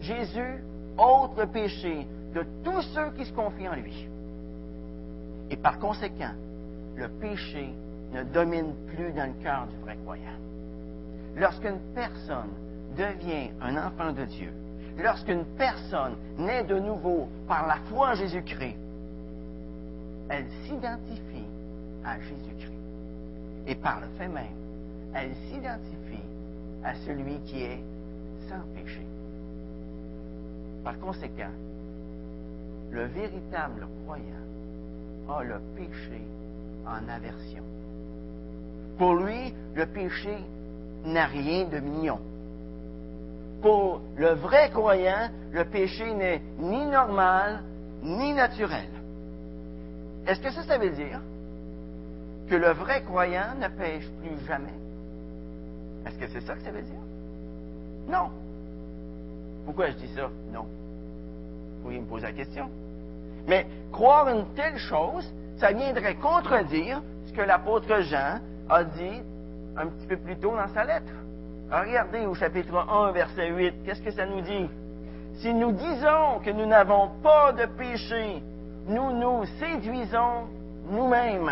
Jésus 0.00 0.62
ôte 0.96 1.36
le 1.38 1.46
péché 1.46 2.06
de 2.34 2.44
tous 2.64 2.82
ceux 2.94 3.10
qui 3.16 3.24
se 3.24 3.32
confient 3.32 3.68
en 3.68 3.74
lui. 3.74 4.08
Et 5.50 5.56
par 5.56 5.78
conséquent, 5.78 6.32
le 6.96 7.08
péché 7.08 7.74
ne 8.12 8.22
domine 8.22 8.74
plus 8.94 9.12
dans 9.12 9.26
le 9.26 9.42
cœur 9.42 9.66
du 9.66 9.76
vrai 9.78 9.96
croyant. 10.04 10.38
Lorsqu'une 11.36 11.78
personne 11.94 12.50
devient 12.96 13.50
un 13.60 13.76
enfant 13.76 14.12
de 14.12 14.24
Dieu, 14.24 14.52
lorsqu'une 14.98 15.44
personne 15.56 16.16
naît 16.38 16.64
de 16.64 16.78
nouveau 16.78 17.28
par 17.46 17.66
la 17.66 17.76
foi 17.88 18.10
en 18.10 18.14
Jésus-Christ, 18.14 18.76
elle 20.28 20.46
s'identifie 20.64 21.46
à 22.04 22.18
Jésus-Christ. 22.20 22.72
Et 23.66 23.74
par 23.74 24.00
le 24.00 24.06
fait 24.18 24.28
même, 24.28 24.46
elle 25.14 25.34
s'identifie 25.48 26.22
à 26.84 26.94
celui 27.06 27.38
qui 27.46 27.62
est 27.62 27.82
sans 28.48 28.62
péché. 28.74 29.02
Par 30.82 30.98
conséquent, 30.98 31.52
le 32.90 33.04
véritable 33.04 33.86
croyant 34.04 34.24
a 35.28 35.44
le 35.44 35.60
péché 35.76 36.20
en 36.86 37.08
aversion. 37.08 37.62
Pour 38.98 39.14
lui, 39.14 39.54
le 39.74 39.86
péché 39.86 40.36
n'a 41.04 41.26
rien 41.26 41.66
de 41.66 41.78
mignon. 41.78 42.18
Pour 43.62 44.00
le 44.16 44.30
vrai 44.30 44.70
croyant, 44.70 45.30
le 45.52 45.64
péché 45.64 46.12
n'est 46.14 46.42
ni 46.58 46.84
normal 46.86 47.62
ni 48.02 48.32
naturel. 48.32 48.88
Est-ce 50.26 50.40
que 50.40 50.50
ça, 50.50 50.64
ça 50.64 50.78
veut 50.78 50.90
dire 50.90 51.20
que 52.48 52.56
le 52.56 52.70
vrai 52.72 53.02
croyant 53.02 53.54
ne 53.58 53.68
pêche 53.68 54.08
plus 54.20 54.46
jamais? 54.46 54.74
Est-ce 56.06 56.18
que 56.18 56.26
c'est 56.32 56.40
ça 56.40 56.54
que 56.54 56.62
ça 56.62 56.72
veut 56.72 56.82
dire? 56.82 57.00
Non. 58.08 58.30
Pourquoi 59.64 59.90
je 59.90 59.96
dis 59.96 60.08
ça? 60.14 60.28
Non. 60.52 60.62
Vous 60.62 61.82
pourriez 61.82 62.00
me 62.00 62.06
poser 62.06 62.26
la 62.26 62.32
question. 62.32 62.68
Mais 63.46 63.66
croire 63.92 64.28
une 64.28 64.46
telle 64.54 64.78
chose, 64.78 65.32
ça 65.58 65.72
viendrait 65.72 66.16
contredire 66.16 67.00
ce 67.26 67.32
que 67.32 67.42
l'apôtre 67.42 68.00
Jean 68.02 68.40
a 68.68 68.84
dit 68.84 69.20
un 69.76 69.86
petit 69.86 70.06
peu 70.06 70.16
plus 70.16 70.36
tôt 70.36 70.56
dans 70.56 70.72
sa 70.74 70.84
lettre. 70.84 71.12
Regardez 71.80 72.26
au 72.26 72.34
chapitre 72.34 72.76
1, 72.76 73.12
verset 73.12 73.48
8, 73.48 73.74
qu'est-ce 73.84 74.02
que 74.02 74.10
ça 74.10 74.26
nous 74.26 74.42
dit? 74.42 74.68
Si 75.36 75.52
nous 75.54 75.72
disons 75.72 76.40
que 76.44 76.50
nous 76.50 76.66
n'avons 76.66 77.10
pas 77.22 77.52
de 77.52 77.66
péché, 77.66 78.42
nous 78.86 79.10
nous 79.12 79.44
séduisons 79.58 80.48
nous-mêmes. 80.90 81.50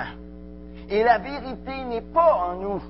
Et 0.90 1.02
la 1.02 1.18
vérité 1.18 1.84
n'est 1.84 2.12
pas 2.12 2.34
en 2.34 2.56
nous. 2.56 2.82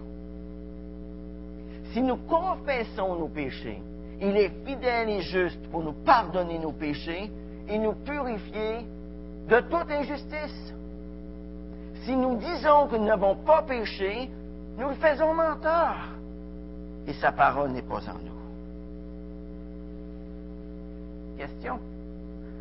Si 1.93 2.03
nous 2.03 2.17
confessons 2.17 3.17
nos 3.17 3.29
péchés, 3.29 3.81
il 4.21 4.37
est 4.37 4.53
fidèle 4.67 5.09
et 5.09 5.23
juste 5.23 5.71
pour 5.71 5.83
nous 5.83 5.95
pardonner 6.05 6.59
nos 6.59 6.73
péchés 6.73 7.31
et 7.69 7.79
nous 7.79 7.95
purifier 8.05 8.87
de 9.49 9.61
toute 9.61 9.91
injustice. 9.91 10.75
Si 12.05 12.17
nous 12.17 12.37
disons 12.37 12.89
que 12.89 12.97
nous 12.97 13.07
n'avons 13.07 13.37
pas 13.37 13.63
péché, 13.63 14.31
nous 14.79 14.89
le 14.89 14.95
faisons 14.95 15.35
menteur 15.35 16.20
et 17.07 17.13
sa 17.15 17.33
parole 17.33 17.71
n'est 17.71 17.83
pas 17.83 17.97
en 17.97 18.19
nous. 18.25 18.41
Question? 21.39 21.79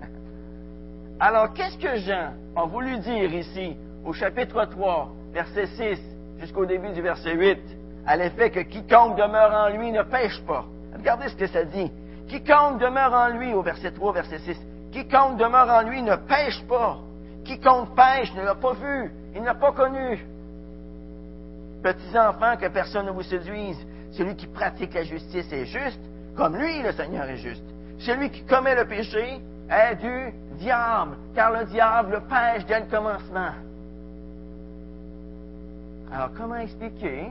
Alors, 1.20 1.54
qu'est-ce 1.54 1.78
que 1.78 1.98
Jean 1.98 2.34
a 2.56 2.66
voulu 2.66 2.98
dire 3.00 3.34
ici 3.34 3.76
au 4.06 4.14
chapitre 4.14 4.66
3, 4.66 5.12
verset 5.34 5.68
6 5.68 6.00
jusqu'au 6.40 6.66
début 6.66 6.92
du 6.92 7.02
verset 7.02 7.36
8, 7.36 7.60
à 8.06 8.16
l'effet 8.16 8.50
que 8.50 8.62
quiconque 8.62 9.18
demeure 9.18 9.54
en 9.54 9.70
lui 9.78 9.92
ne 9.92 10.04
pêche 10.04 10.42
pas? 10.48 10.66
Regardez 10.96 11.30
ce 11.30 11.36
que 11.36 11.48
ça 11.48 11.64
dit. 11.64 11.92
Quiconque 12.30 12.80
demeure 12.80 13.14
en 13.14 13.30
lui, 13.30 13.54
au 13.54 13.62
verset 13.62 13.92
3, 13.92 14.14
verset 14.14 14.40
6, 14.40 14.58
quiconque 14.92 15.38
demeure 15.38 15.70
en 15.70 15.82
lui 15.82 16.02
ne 16.02 16.16
pêche 16.16 16.64
pas. 16.68 17.00
Quiconque 17.44 17.96
pêche 17.96 18.34
ne 18.36 18.44
l'a 18.44 18.56
pas 18.56 18.74
vu, 18.74 19.12
il 19.36 19.42
n'a 19.42 19.56
pas 19.56 19.72
connu. 19.72 20.26
Petits 21.82 22.18
enfants, 22.18 22.56
que 22.58 22.68
personne 22.68 23.08
ne 23.08 23.12
vous 23.12 23.24
séduise. 23.24 23.78
Celui 24.12 24.36
qui 24.36 24.48
pratique 24.48 24.94
la 24.94 25.04
justice 25.04 25.52
est 25.52 25.66
juste, 25.66 26.00
comme 26.36 26.56
lui, 26.58 26.82
le 26.82 26.92
Seigneur, 26.92 27.26
est 27.30 27.38
juste. 27.38 27.64
Celui 28.00 28.30
qui 28.30 28.44
commet 28.44 28.76
le 28.76 28.86
péché 28.86 29.40
est 29.70 29.96
du 29.96 30.34
diable, 30.58 31.18
car 31.36 31.52
le 31.52 31.66
diable 31.66 32.24
pêche 32.30 32.66
dès 32.66 32.80
le 32.80 32.86
commencement. 32.88 33.52
Alors, 36.12 36.30
comment 36.36 36.56
expliquer 36.56 37.28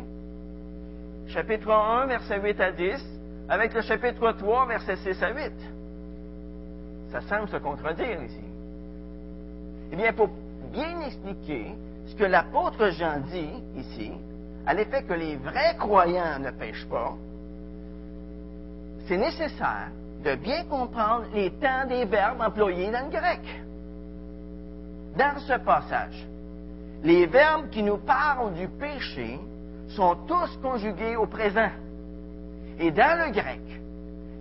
chapitre 1.27 1.71
1, 1.71 2.07
verset 2.07 2.41
8 2.41 2.61
à 2.61 2.73
10, 2.73 3.05
avec 3.49 3.75
le 3.75 3.83
chapitre 3.83 4.33
3, 4.33 4.67
verset 4.67 4.97
6 4.97 5.23
à 5.23 5.31
8? 5.31 5.53
Ça 7.11 7.21
semble 7.23 7.49
se 7.49 7.57
contredire 7.57 8.23
ici. 8.23 8.45
Eh 9.91 9.97
bien, 9.97 10.13
pour 10.13 10.29
bien 10.71 11.01
expliquer 11.01 11.75
ce 12.07 12.15
que 12.15 12.25
l'apôtre 12.25 12.91
Jean 12.91 13.21
dit 13.31 13.51
ici, 13.77 14.13
à 14.69 14.75
l'effet 14.75 15.03
que 15.03 15.15
les 15.15 15.37
vrais 15.37 15.75
croyants 15.79 16.39
ne 16.41 16.51
pêchent 16.51 16.87
pas, 16.91 17.17
c'est 19.07 19.17
nécessaire 19.17 19.89
de 20.23 20.35
bien 20.35 20.65
comprendre 20.65 21.25
les 21.33 21.51
temps 21.53 21.87
des 21.89 22.05
verbes 22.05 22.43
employés 22.43 22.91
dans 22.91 23.07
le 23.07 23.11
grec. 23.11 23.41
Dans 25.17 25.39
ce 25.39 25.55
passage, 25.55 26.27
les 27.03 27.25
verbes 27.25 27.71
qui 27.71 27.83
nous 27.83 27.97
parlent 27.97 28.53
du 28.53 28.69
péché 28.69 29.41
sont 29.89 30.15
tous 30.27 30.59
conjugués 30.59 31.17
au 31.17 31.27
présent. 31.27 31.71
Et 32.79 32.91
dans 32.91 33.27
le 33.27 33.33
grec, 33.33 33.63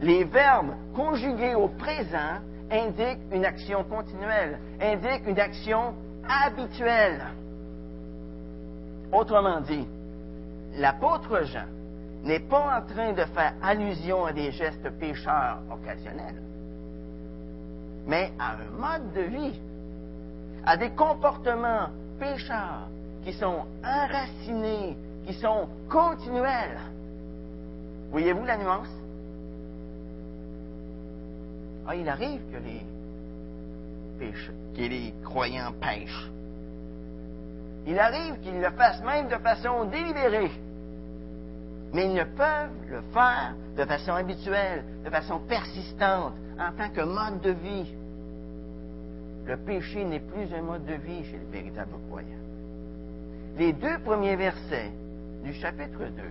les 0.02 0.26
verbes 0.26 0.74
conjugués 0.94 1.56
au 1.56 1.70
présent 1.70 2.42
indiquent 2.70 3.32
une 3.32 3.46
action 3.46 3.86
continuelle, 3.86 4.60
indiquent 4.82 5.26
une 5.26 5.40
action 5.40 5.94
habituelle. 6.28 7.28
Autrement 9.14 9.62
dit, 9.62 9.88
l'apôtre 10.78 11.44
Jean 11.46 11.66
n'est 12.24 12.40
pas 12.40 12.80
en 12.80 12.86
train 12.86 13.14
de 13.14 13.24
faire 13.26 13.54
allusion 13.62 14.26
à 14.26 14.34
des 14.34 14.52
gestes 14.52 14.90
pécheurs 15.00 15.60
occasionnels, 15.72 16.42
mais 18.06 18.32
à 18.40 18.54
un 18.54 18.80
mode 18.80 19.14
de 19.14 19.22
vie, 19.22 19.60
à 20.66 20.78
des 20.78 20.90
comportements 20.92 21.90
pécheurs 22.20 22.88
qui 23.24 23.34
sont 23.34 23.66
enracinés, 23.84 24.98
qui 25.26 25.34
sont 25.34 25.68
continuels. 25.90 26.80
Voyez-vous 28.12 28.46
la 28.46 28.58
nuance? 28.58 28.88
Ah, 31.88 31.96
il 31.96 32.08
arrive 32.08 32.42
que 32.52 32.58
les 32.58 32.86
pécheurs, 34.20 34.56
que 34.76 34.82
les 34.82 35.14
croyants 35.24 35.72
pêchent. 35.80 36.30
Il 37.88 37.98
arrive 37.98 38.38
qu'ils 38.42 38.60
le 38.60 38.70
fassent 38.72 39.02
même 39.02 39.30
de 39.30 39.38
façon 39.38 39.86
délibérée. 39.86 40.52
Mais 41.94 42.06
ils 42.06 42.14
ne 42.14 42.26
peuvent 42.26 42.90
le 42.90 43.02
faire 43.14 43.56
de 43.78 43.86
façon 43.86 44.12
habituelle, 44.12 44.84
de 45.06 45.10
façon 45.10 45.40
persistante, 45.48 46.34
en 46.60 46.72
tant 46.78 46.90
que 46.90 47.02
mode 47.02 47.40
de 47.42 47.52
vie. 47.52 47.94
Le 49.46 49.56
péché 49.56 50.04
n'est 50.04 50.20
plus 50.20 50.54
un 50.54 50.64
mode 50.64 50.86
de 50.86 50.96
vie 50.96 51.24
chez 51.24 51.38
le 51.38 51.50
véritable 51.50 51.94
croyant. 52.10 52.28
Les 53.58 53.72
deux 53.72 54.00
premiers 54.04 54.36
versets 54.36 54.92
du 55.46 55.54
chapitre 55.54 56.00
2 56.00 56.24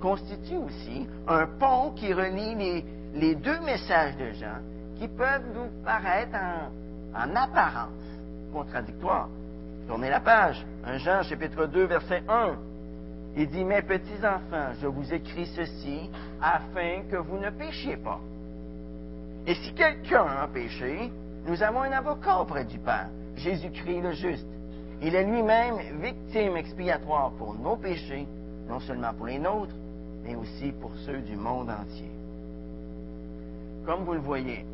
constituent 0.00 0.56
aussi 0.56 1.06
un 1.28 1.46
pont 1.46 1.90
qui 1.90 2.14
relie 2.14 2.54
les, 2.54 2.84
les 3.14 3.34
deux 3.34 3.60
messages 3.60 4.16
de 4.16 4.30
Jean 4.32 4.58
qui 4.98 5.06
peuvent 5.06 5.54
nous 5.54 5.84
paraître 5.84 6.38
en 7.14 7.36
apparence 7.36 7.90
contradictoires. 8.54 9.28
Tournez 9.86 10.10
la 10.10 10.20
page. 10.20 10.64
1 10.84 10.98
Jean 10.98 11.22
chapitre 11.22 11.66
2 11.66 11.84
verset 11.84 12.22
1. 12.28 12.56
Il 13.36 13.48
dit, 13.48 13.64
mes 13.64 13.82
petits 13.82 14.18
enfants, 14.18 14.72
je 14.80 14.86
vous 14.86 15.12
écris 15.12 15.46
ceci 15.56 16.10
afin 16.40 17.02
que 17.10 17.16
vous 17.16 17.38
ne 17.38 17.50
péchiez 17.50 17.96
pas. 17.96 18.20
Et 19.46 19.54
si 19.54 19.72
quelqu'un 19.72 20.26
a 20.26 20.46
péché, 20.48 21.10
nous 21.46 21.62
avons 21.62 21.82
un 21.82 21.92
avocat 21.92 22.40
auprès 22.40 22.64
du 22.64 22.78
Père, 22.78 23.08
Jésus-Christ 23.36 24.00
le 24.02 24.12
juste. 24.12 24.46
Il 25.00 25.14
est 25.14 25.24
lui-même 25.24 25.78
victime 26.00 26.56
expiatoire 26.56 27.32
pour 27.32 27.54
nos 27.54 27.76
péchés, 27.76 28.26
non 28.68 28.78
seulement 28.80 29.12
pour 29.14 29.26
les 29.26 29.38
nôtres, 29.38 29.74
mais 30.22 30.36
aussi 30.36 30.72
pour 30.80 30.92
ceux 31.06 31.20
du 31.22 31.34
monde 31.34 31.70
entier. 31.70 32.10
Comme 33.84 34.04
vous 34.04 34.12
le 34.12 34.20
voyez 34.20 34.64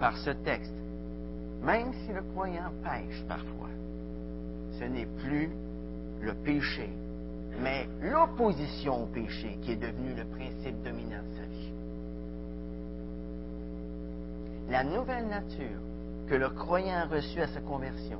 par 0.00 0.16
ce 0.16 0.30
texte, 0.30 0.74
même 1.62 1.92
si 2.04 2.12
le 2.12 2.22
croyant 2.34 2.72
pêche 2.82 3.22
parfois, 3.28 3.68
ce 4.82 4.86
n'est 4.88 5.06
plus 5.06 5.48
le 6.22 6.34
péché 6.34 6.90
mais 7.60 7.86
l'opposition 8.00 9.04
au 9.04 9.06
péché 9.06 9.56
qui 9.62 9.72
est 9.72 9.76
devenu 9.76 10.14
le 10.14 10.24
principe 10.24 10.82
dominant 10.82 11.22
de 11.22 11.36
sa 11.36 11.42
vie. 11.42 11.72
La 14.70 14.82
nouvelle 14.82 15.28
nature 15.28 15.78
que 16.28 16.34
le 16.34 16.48
croyant 16.48 16.96
a 16.96 17.04
reçue 17.04 17.40
à 17.40 17.48
sa 17.48 17.60
conversion 17.60 18.18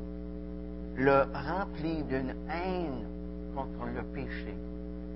le 0.97 1.23
remplit 1.33 2.03
d'une 2.05 2.35
haine 2.51 3.07
contre 3.55 3.87
le 3.87 4.03
péché, 4.13 4.55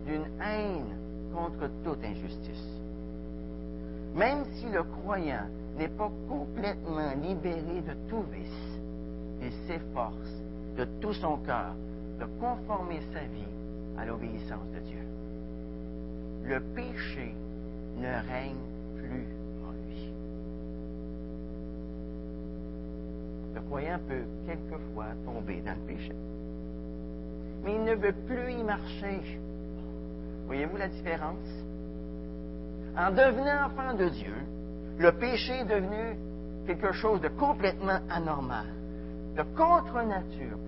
d'une 0.06 0.26
haine 0.42 0.96
contre 1.34 1.70
toute 1.84 2.02
injustice. 2.02 2.80
Même 4.14 4.44
si 4.54 4.66
le 4.70 4.82
croyant 4.82 5.46
n'est 5.76 5.88
pas 5.88 6.10
complètement 6.28 7.12
libéré 7.22 7.82
de 7.82 8.08
tout 8.08 8.24
vice, 8.32 8.80
il 9.42 9.52
s'efforce 9.68 10.45
de 10.76 10.84
tout 11.00 11.14
son 11.14 11.38
cœur 11.38 11.74
de 12.20 12.24
conformer 12.40 13.00
sa 13.12 13.20
vie 13.20 13.52
à 13.98 14.04
l'obéissance 14.04 14.70
de 14.74 14.80
Dieu. 14.80 15.02
Le 16.44 16.60
péché 16.60 17.34
ne 17.96 18.06
règne 18.06 18.56
plus 18.96 19.26
en 19.66 19.72
lui. 19.72 20.12
Le 23.54 23.60
croyant 23.62 23.98
peut 24.06 24.24
quelquefois 24.46 25.06
tomber 25.24 25.62
dans 25.62 25.74
le 25.74 25.86
péché, 25.86 26.14
mais 27.64 27.74
il 27.74 27.84
ne 27.84 27.94
veut 27.94 28.14
plus 28.26 28.52
y 28.52 28.62
marcher. 28.62 29.40
Voyez-vous 30.46 30.76
la 30.76 30.88
différence? 30.88 31.48
En 32.96 33.10
devenant 33.10 33.66
enfant 33.66 33.94
de 33.94 34.08
Dieu, 34.08 34.34
le 34.98 35.12
péché 35.12 35.52
est 35.52 35.64
devenu 35.64 36.16
quelque 36.66 36.92
chose 36.92 37.20
de 37.20 37.28
complètement 37.28 37.98
anormal, 38.08 38.66
de 39.36 39.42
contre-nature. 39.56 40.58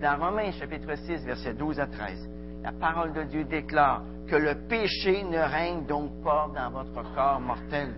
Dans 0.00 0.16
Romains 0.16 0.52
chapitre 0.52 0.94
6, 0.94 1.24
versets 1.24 1.54
12 1.54 1.80
à 1.80 1.86
13, 1.88 2.28
la 2.62 2.70
parole 2.70 3.12
de 3.12 3.24
Dieu 3.24 3.42
déclare 3.42 4.02
que 4.28 4.36
le 4.36 4.54
péché 4.68 5.24
ne 5.24 5.38
règne 5.38 5.86
donc 5.86 6.22
pas 6.22 6.48
dans 6.54 6.70
votre 6.70 7.02
corps 7.14 7.40
mortel 7.40 7.94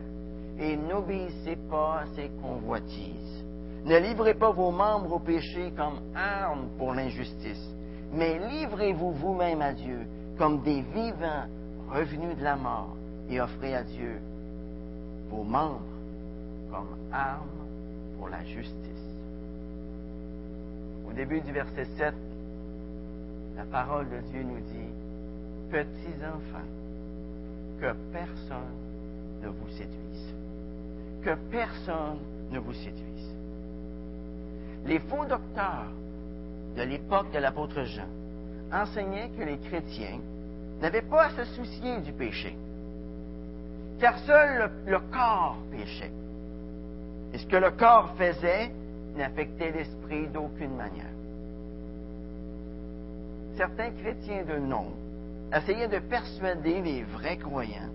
et 0.59 0.79
n'obéissez 0.79 1.57
pas 1.69 2.01
à 2.01 2.07
ses 2.17 2.31
convoitises. 2.41 3.45
Ne 3.85 3.99
livrez 3.99 4.33
pas 4.33 4.51
vos 4.51 4.71
membres 4.71 5.13
au 5.13 5.19
péché 5.19 5.75
comme 5.77 6.01
armes 6.15 6.71
pour 6.79 6.95
l'injustice, 6.95 7.69
mais 8.15 8.39
livrez-vous 8.49 9.13
vous-même 9.13 9.61
à 9.61 9.75
Dieu 9.75 10.07
comme 10.39 10.63
des 10.63 10.81
vivants 10.81 11.45
revenus 11.91 12.35
de 12.39 12.45
la 12.45 12.57
mort 12.57 12.97
et 13.29 13.43
offrez 13.43 13.75
à 13.75 13.83
Dieu 13.83 14.23
vos 15.29 15.45
membres 15.45 15.83
comme 16.71 16.97
armes 17.13 17.67
pour 18.17 18.31
la 18.31 18.43
justice. 18.45 19.10
Au 21.11 21.13
début 21.13 21.41
du 21.41 21.53
verset 21.53 21.87
7, 21.99 22.15
la 23.57 23.65
parole 23.65 24.09
de 24.09 24.21
Dieu 24.31 24.43
nous 24.43 24.61
dit, 24.61 24.93
Petits 25.71 26.17
enfants, 26.25 26.69
que 27.81 27.93
personne 28.13 28.77
ne 29.43 29.49
vous 29.49 29.69
séduise. 29.71 30.35
Que 31.23 31.35
personne 31.51 32.19
ne 32.53 32.59
vous 32.61 32.73
séduise. 32.75 33.35
Les 34.87 35.01
faux 35.01 35.25
docteurs 35.25 35.91
de 36.77 36.83
l'époque 36.83 37.33
de 37.33 37.39
l'apôtre 37.39 37.83
Jean 37.83 38.09
enseignaient 38.73 39.31
que 39.37 39.43
les 39.43 39.59
chrétiens 39.59 40.21
n'avaient 40.81 41.03
pas 41.03 41.25
à 41.25 41.31
se 41.31 41.45
soucier 41.57 41.99
du 41.99 42.13
péché, 42.13 42.57
car 43.99 44.17
seul 44.21 44.71
le, 44.87 44.99
corps 45.11 45.59
péchait. 45.73 46.13
Et 47.33 47.39
ce 47.39 47.47
que 47.47 47.57
le 47.57 47.73
corps 47.73 48.15
faisait 48.17 48.71
n'affectait 49.17 49.71
l'esprit 49.71 50.29
d'aucune 50.29 50.77
manière. 50.77 51.11
Certains 53.57 53.91
chrétiens 53.91 54.45
de 54.45 54.59
nom 54.59 54.87
essayaient 55.55 55.89
de 55.89 55.99
persuader 55.99 56.81
les 56.81 57.03
vrais 57.03 57.37
croyants 57.37 57.91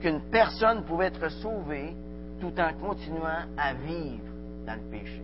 qu'une 0.00 0.20
personne 0.30 0.84
pouvait 0.84 1.06
être 1.06 1.28
sauvée 1.28 1.94
tout 2.40 2.52
en 2.60 2.72
continuant 2.74 3.46
à 3.56 3.74
vivre 3.74 4.22
dans 4.66 4.74
le 4.74 4.90
péché. 4.90 5.22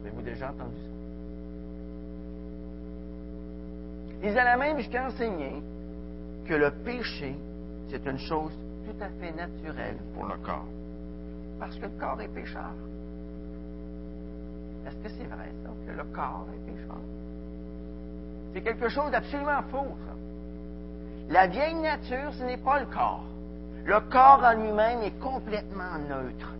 Avez-vous 0.00 0.22
déjà 0.22 0.50
entendu 0.50 0.76
ça? 0.76 0.88
Ils 4.24 4.36
allaient 4.36 4.56
même 4.56 4.78
jusqu'à 4.78 5.06
enseigner 5.06 5.62
que 6.46 6.54
le 6.54 6.72
péché, 6.84 7.36
c'est 7.88 8.04
une 8.04 8.18
chose 8.18 8.52
tout 8.84 9.04
à 9.04 9.08
fait 9.20 9.32
naturelle 9.36 9.98
pour 10.14 10.24
le 10.24 10.36
corps 10.38 10.66
parce 11.58 11.76
que 11.76 11.86
le 11.86 11.92
corps 11.98 12.20
est 12.20 12.28
pécheur. 12.28 12.72
Est-ce 14.86 14.96
que 14.96 15.08
c'est 15.08 15.26
vrai, 15.26 15.50
ça, 15.62 15.70
que 15.86 15.96
le 15.96 16.04
corps 16.04 16.46
est 16.54 16.70
pécheur? 16.70 16.96
C'est 18.52 18.60
quelque 18.62 18.88
chose 18.88 19.10
d'absolument 19.10 19.62
faux, 19.70 19.96
ça. 20.06 20.14
La 21.30 21.46
vieille 21.46 21.74
nature, 21.74 22.32
ce 22.32 22.44
n'est 22.44 22.56
pas 22.56 22.80
le 22.80 22.86
corps. 22.86 23.24
Le 23.84 24.00
corps 24.10 24.42
en 24.42 24.54
lui-même 24.54 25.02
est 25.02 25.18
complètement 25.20 25.98
neutre. 26.08 26.54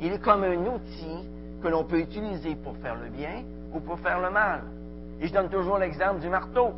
Il 0.00 0.12
est 0.12 0.18
comme 0.18 0.44
un 0.44 0.66
outil 0.66 1.28
que 1.62 1.68
l'on 1.68 1.84
peut 1.84 2.00
utiliser 2.00 2.54
pour 2.56 2.76
faire 2.78 2.94
le 2.94 3.08
bien 3.08 3.42
ou 3.74 3.80
pour 3.80 3.98
faire 3.98 4.20
le 4.20 4.30
mal. 4.30 4.62
Et 5.20 5.26
je 5.26 5.32
donne 5.32 5.48
toujours 5.48 5.78
l'exemple 5.78 6.20
du 6.20 6.28
marteau. 6.28 6.72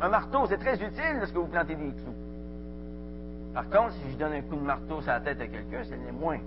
Un 0.00 0.08
marteau, 0.08 0.46
c'est 0.46 0.58
très 0.58 0.74
utile 0.74 1.18
lorsque 1.18 1.34
vous 1.34 1.46
plantez 1.46 1.74
des 1.74 1.92
clous. 1.92 2.14
Par 3.54 3.70
contre, 3.70 3.92
si 3.92 4.12
je 4.12 4.16
donne 4.18 4.32
un 4.34 4.42
coup 4.42 4.56
de 4.56 4.60
marteau 4.60 5.00
sur 5.00 5.12
la 5.12 5.20
tête 5.20 5.40
à 5.40 5.46
quelqu'un, 5.46 5.82
c'est 5.84 5.96
le 5.96 6.12
moins. 6.12 6.38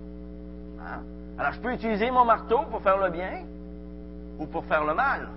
Hein? 0.85 1.01
Alors, 1.37 1.53
je 1.53 1.59
peux 1.59 1.73
utiliser 1.73 2.11
mon 2.11 2.25
marteau 2.25 2.59
pour 2.69 2.81
faire 2.81 2.97
le 2.97 3.09
bien 3.09 3.43
ou 4.39 4.45
pour 4.45 4.65
faire 4.65 4.83
le 4.85 4.93
mal. 4.93 5.29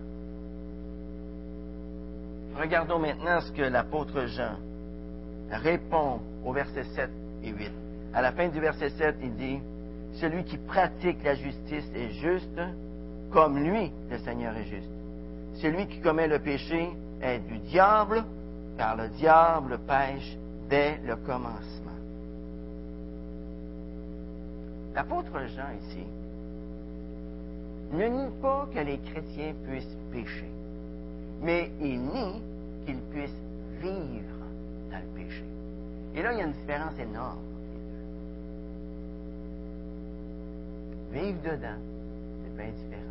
Regardons 2.59 2.99
maintenant 2.99 3.41
ce 3.41 3.53
que 3.53 3.63
l'apôtre 3.63 4.27
Jean 4.27 4.57
répond 5.51 6.21
au 6.45 6.53
verset 6.53 6.85
7 6.95 7.11
et 7.45 7.51
8. 7.51 7.71
À 8.15 8.23
la 8.23 8.33
fin 8.33 8.49
du 8.49 8.61
verset 8.61 8.91
7, 8.91 9.17
il 9.23 9.35
dit, 9.37 9.61
Celui 10.15 10.45
qui 10.45 10.59
pratique 10.59 11.23
la 11.25 11.35
justice 11.35 11.89
est 11.95 12.11
juste, 12.11 12.61
comme 13.33 13.59
lui, 13.59 13.91
le 14.11 14.19
Seigneur 14.19 14.55
est 14.57 14.65
juste. 14.65 14.91
Celui 15.55 15.87
qui 15.87 16.01
commet 16.01 16.29
le 16.29 16.39
péché 16.39 16.91
est 17.23 17.39
du 17.39 17.59
diable, 17.59 18.25
car 18.77 18.97
le 18.97 19.09
diable 19.09 19.79
pêche 19.87 20.37
dès 20.69 20.99
le 21.07 21.17
commencement. 21.17 21.92
L'apôtre 24.95 25.47
Jean 25.55 25.73
ici 25.81 26.05
ne 27.93 28.07
nie 28.09 28.31
pas 28.41 28.69
que 28.73 28.81
les 28.81 28.99
chrétiens 28.99 29.55
puissent 29.67 29.97
pécher, 30.11 30.51
mais 31.43 31.71
il 31.81 32.01
nie 32.01 32.43
qu'ils 32.85 33.01
puissent 33.11 33.43
vivre 33.81 34.39
dans 34.91 34.99
le 34.99 35.25
péché. 35.25 35.45
Et 36.15 36.23
là, 36.23 36.33
il 36.33 36.39
y 36.39 36.43
a 36.43 36.45
une 36.45 36.53
différence 36.53 36.99
énorme 36.99 37.39
Vivre 41.13 41.43
dedans, 41.43 41.79
c'est 42.43 42.57
bien 42.57 42.73
différent 42.73 43.03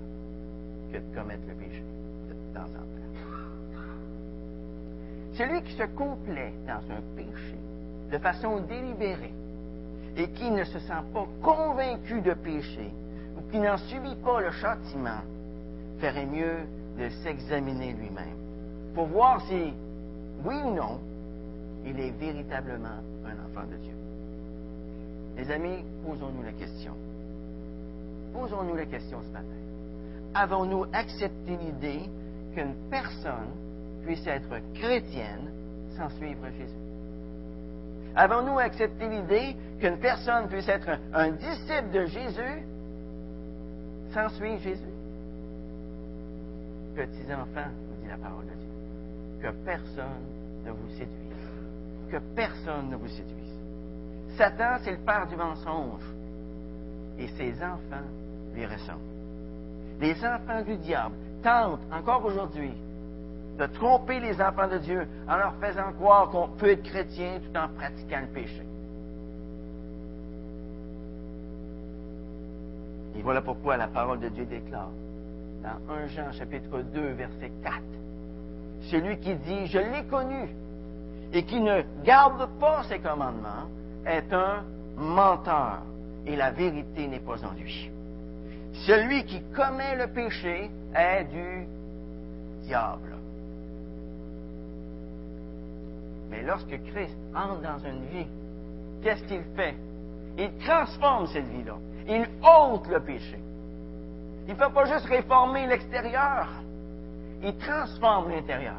que 0.91 0.97
de 0.97 1.15
commettre 1.15 1.43
le 1.47 1.53
péché 1.53 1.83
de 2.29 2.53
temps 2.55 2.65
en 2.65 2.81
temps. 2.81 3.01
Celui 5.33 5.61
qui 5.61 5.73
se 5.73 5.83
complaît 5.95 6.53
dans 6.65 6.81
un 6.91 7.01
péché 7.15 7.55
de 8.11 8.17
façon 8.17 8.61
délibérée 8.61 9.33
et 10.17 10.27
qui 10.29 10.51
ne 10.51 10.63
se 10.63 10.79
sent 10.79 11.03
pas 11.13 11.27
convaincu 11.41 12.21
de 12.21 12.33
péché 12.33 12.91
ou 13.37 13.51
qui 13.51 13.59
n'en 13.59 13.77
subit 13.77 14.15
pas 14.23 14.41
le 14.41 14.51
châtiment 14.51 15.21
ferait 15.99 16.25
mieux 16.25 16.59
de 16.97 17.09
s'examiner 17.23 17.93
lui-même 17.93 18.41
pour 18.93 19.05
voir 19.07 19.41
si, 19.47 19.73
oui 20.43 20.55
ou 20.65 20.73
non, 20.73 20.99
il 21.85 21.99
est 21.99 22.11
véritablement 22.11 22.99
un 23.25 23.45
enfant 23.45 23.67
de 23.67 23.77
Dieu. 23.77 23.93
Les 25.37 25.49
amis, 25.49 25.83
posons-nous 26.05 26.43
la 26.43 26.51
question. 26.51 26.93
Posons-nous 28.33 28.75
la 28.75 28.85
question 28.85 29.19
ce 29.21 29.31
matin. 29.31 29.45
Avons-nous 30.33 30.85
accepté 30.93 31.57
l'idée 31.57 32.01
qu'une 32.53 32.75
personne 32.89 33.51
puisse 34.03 34.25
être 34.27 34.59
chrétienne 34.73 35.51
sans 35.97 36.09
suivre 36.17 36.47
Jésus? 36.57 36.90
Avons-nous 38.15 38.59
accepté 38.59 39.07
l'idée 39.07 39.55
qu'une 39.79 39.97
personne 39.97 40.47
puisse 40.47 40.67
être 40.67 40.89
un, 41.13 41.31
disciple 41.31 41.91
de 41.91 42.05
Jésus 42.05 42.63
sans 44.13 44.29
suivre 44.29 44.59
Jésus? 44.59 44.83
Petits 46.95 47.33
enfants, 47.33 47.69
dit 48.01 48.09
la 48.09 48.17
parole 48.17 48.45
de 48.45 48.51
Dieu, 48.51 48.69
que 49.41 49.65
personne 49.65 50.25
ne 50.65 50.71
vous 50.71 50.89
séduise. 50.89 52.11
Que 52.11 52.17
personne 52.35 52.89
ne 52.89 52.97
vous 52.97 53.07
séduise. 53.07 53.41
Satan, 54.37 54.77
c'est 54.83 54.91
le 54.91 54.97
père 54.97 55.27
du 55.27 55.35
mensonge. 55.35 56.03
Et 57.17 57.27
ses 57.29 57.53
enfants 57.63 58.07
lui 58.53 58.65
ressemblent. 58.65 58.99
Les 60.01 60.15
enfants 60.25 60.61
du 60.63 60.75
diable 60.77 61.15
tentent, 61.43 61.81
encore 61.91 62.25
aujourd'hui, 62.25 62.73
de 63.61 63.67
tromper 63.67 64.19
les 64.19 64.41
enfants 64.41 64.67
de 64.67 64.79
Dieu 64.79 65.07
en 65.29 65.37
leur 65.37 65.53
faisant 65.61 65.91
croire 65.99 66.29
qu'on 66.29 66.47
peut 66.47 66.71
être 66.71 66.81
chrétien 66.81 67.39
tout 67.39 67.55
en 67.55 67.67
pratiquant 67.67 68.21
le 68.21 68.27
péché. 68.27 68.65
Et 73.15 73.21
voilà 73.21 73.41
pourquoi 73.41 73.77
la 73.77 73.87
parole 73.87 74.19
de 74.19 74.29
Dieu 74.29 74.45
déclare 74.45 74.89
dans 75.61 75.93
1 75.93 76.07
Jean 76.07 76.31
chapitre 76.31 76.81
2 76.81 77.01
verset 77.11 77.51
4, 77.61 77.75
celui 78.89 79.19
qui 79.19 79.35
dit 79.35 79.67
je 79.67 79.77
l'ai 79.77 80.05
connu 80.09 80.49
et 81.31 81.43
qui 81.43 81.61
ne 81.61 81.83
garde 82.03 82.49
pas 82.59 82.81
ses 82.89 82.97
commandements 82.97 83.69
est 84.07 84.33
un 84.33 84.63
menteur 84.97 85.83
et 86.25 86.35
la 86.35 86.49
vérité 86.49 87.07
n'est 87.07 87.19
pas 87.19 87.45
en 87.45 87.53
lui. 87.53 87.91
Celui 88.87 89.23
qui 89.25 89.39
commet 89.55 89.95
le 89.97 90.07
péché 90.07 90.71
est 90.95 91.25
du 91.25 91.67
diable. 92.63 93.10
Mais 96.31 96.41
lorsque 96.43 96.81
Christ 96.91 97.15
entre 97.35 97.61
dans 97.61 97.79
une 97.79 98.05
vie, 98.05 98.27
qu'est-ce 99.03 99.23
qu'il 99.25 99.43
fait? 99.55 99.75
Il 100.37 100.49
transforme 100.65 101.27
cette 101.27 101.47
vie-là. 101.47 101.75
Il 102.07 102.27
ôte 102.41 102.87
le 102.87 102.99
péché. 103.01 103.37
Il 104.47 104.53
ne 104.53 104.55
fait 104.55 104.73
pas 104.73 104.85
juste 104.85 105.05
réformer 105.05 105.67
l'extérieur, 105.67 106.47
il 107.43 107.55
transforme 107.57 108.31
l'intérieur. 108.31 108.75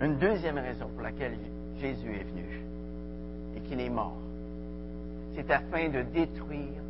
Une 0.00 0.16
deuxième 0.18 0.58
raison 0.58 0.88
pour 0.88 1.02
laquelle 1.02 1.36
Jésus 1.80 2.14
est 2.14 2.24
venu 2.24 2.60
et 3.56 3.60
qu'il 3.60 3.80
est 3.80 3.90
mort, 3.90 4.16
c'est 5.36 5.50
afin 5.50 5.88
de 5.88 6.02
détruire 6.02 6.82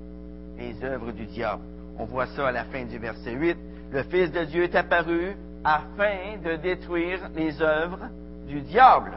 les 0.58 0.82
œuvres 0.84 1.12
du 1.12 1.26
diable. 1.26 1.62
On 1.98 2.04
voit 2.04 2.26
ça 2.26 2.48
à 2.48 2.52
la 2.52 2.64
fin 2.64 2.84
du 2.84 2.98
verset 2.98 3.32
8. 3.32 3.56
Le 3.92 4.02
Fils 4.04 4.32
de 4.32 4.44
Dieu 4.44 4.64
est 4.64 4.74
apparu 4.74 5.36
afin 5.62 6.36
de 6.44 6.56
détruire 6.56 7.20
les 7.34 7.60
œuvres 7.62 8.08
du 8.48 8.60
diable. 8.60 9.12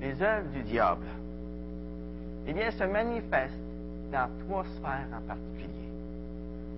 Les 0.00 0.20
œuvres 0.20 0.48
du 0.52 0.62
diable, 0.62 1.06
eh 2.46 2.52
bien, 2.52 2.70
se 2.72 2.84
manifestent 2.84 3.52
dans 4.10 4.28
trois 4.46 4.64
sphères 4.76 5.06
en 5.16 5.26
particulier. 5.26 5.68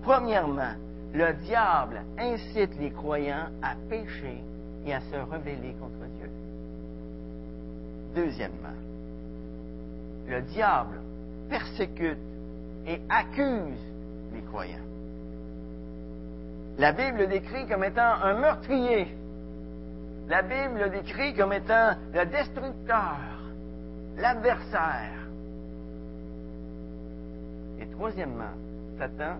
Premièrement, 0.03 0.73
le 1.13 1.33
diable 1.45 2.01
incite 2.19 2.77
les 2.79 2.91
croyants 2.91 3.47
à 3.63 3.73
pécher 3.89 4.43
et 4.85 4.93
à 4.93 4.99
se 4.99 5.15
rebeller 5.15 5.73
contre 5.79 6.05
Dieu. 6.19 6.29
Deuxièmement, 8.13 8.77
le 10.27 10.41
diable 10.41 10.99
persécute 11.49 12.17
et 12.87 13.01
accuse 13.09 13.79
les 14.33 14.41
croyants. 14.41 14.77
La 16.77 16.91
Bible 16.91 17.19
le 17.19 17.27
décrit 17.27 17.67
comme 17.67 17.83
étant 17.83 18.21
un 18.21 18.33
meurtrier. 18.33 19.07
La 20.27 20.41
Bible 20.41 20.79
le 20.79 20.89
décrit 20.89 21.33
comme 21.33 21.53
étant 21.53 21.91
le 22.13 22.25
destructeur, 22.25 23.17
l'adversaire. 24.17 25.13
Et 27.79 27.85
troisièmement, 27.87 28.53
Satan 28.97 29.37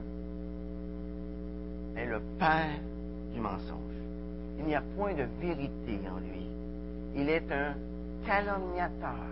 est 1.98 2.06
le 2.06 2.22
père 2.40 2.80
du 3.34 3.40
mensonge. 3.40 3.80
Il 4.60 4.66
n'y 4.66 4.76
a 4.76 4.84
point 4.98 5.14
de 5.14 5.28
vérité 5.42 6.00
en 6.10 6.20
lui. 6.20 6.48
Il 7.16 7.30
est 7.30 7.52
un 7.52 7.74
calomniateur. 8.26 9.26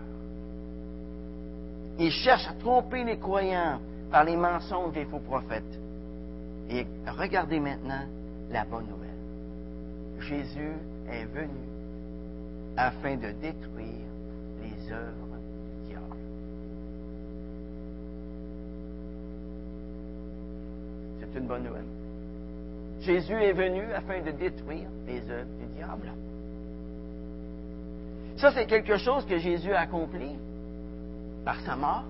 Il 1.98 2.10
cherche 2.10 2.46
à 2.48 2.54
tromper 2.54 3.04
les 3.04 3.18
croyants 3.18 3.78
par 4.14 4.22
les 4.22 4.36
mensonges 4.36 4.92
des 4.92 5.06
faux 5.06 5.18
prophètes. 5.18 5.76
Et 6.70 6.86
regardez 7.18 7.58
maintenant 7.58 8.06
la 8.48 8.64
bonne 8.64 8.86
nouvelle. 8.86 9.10
Jésus 10.20 10.70
est 11.10 11.24
venu 11.24 11.58
afin 12.76 13.16
de 13.16 13.32
détruire 13.32 14.06
les 14.62 14.92
œuvres 14.92 15.36
du 15.80 15.88
diable. 15.88 16.16
C'est 21.18 21.40
une 21.40 21.48
bonne 21.48 21.64
nouvelle. 21.64 21.82
Jésus 23.00 23.34
est 23.34 23.52
venu 23.52 23.82
afin 23.92 24.22
de 24.22 24.30
détruire 24.30 24.90
les 25.08 25.28
œuvres 25.28 25.50
du 25.58 25.66
diable. 25.74 26.12
Ça, 28.36 28.52
c'est 28.52 28.66
quelque 28.66 28.96
chose 28.96 29.26
que 29.26 29.38
Jésus 29.38 29.72
a 29.72 29.80
accompli 29.80 30.36
par 31.44 31.58
sa 31.62 31.74
mort, 31.74 32.04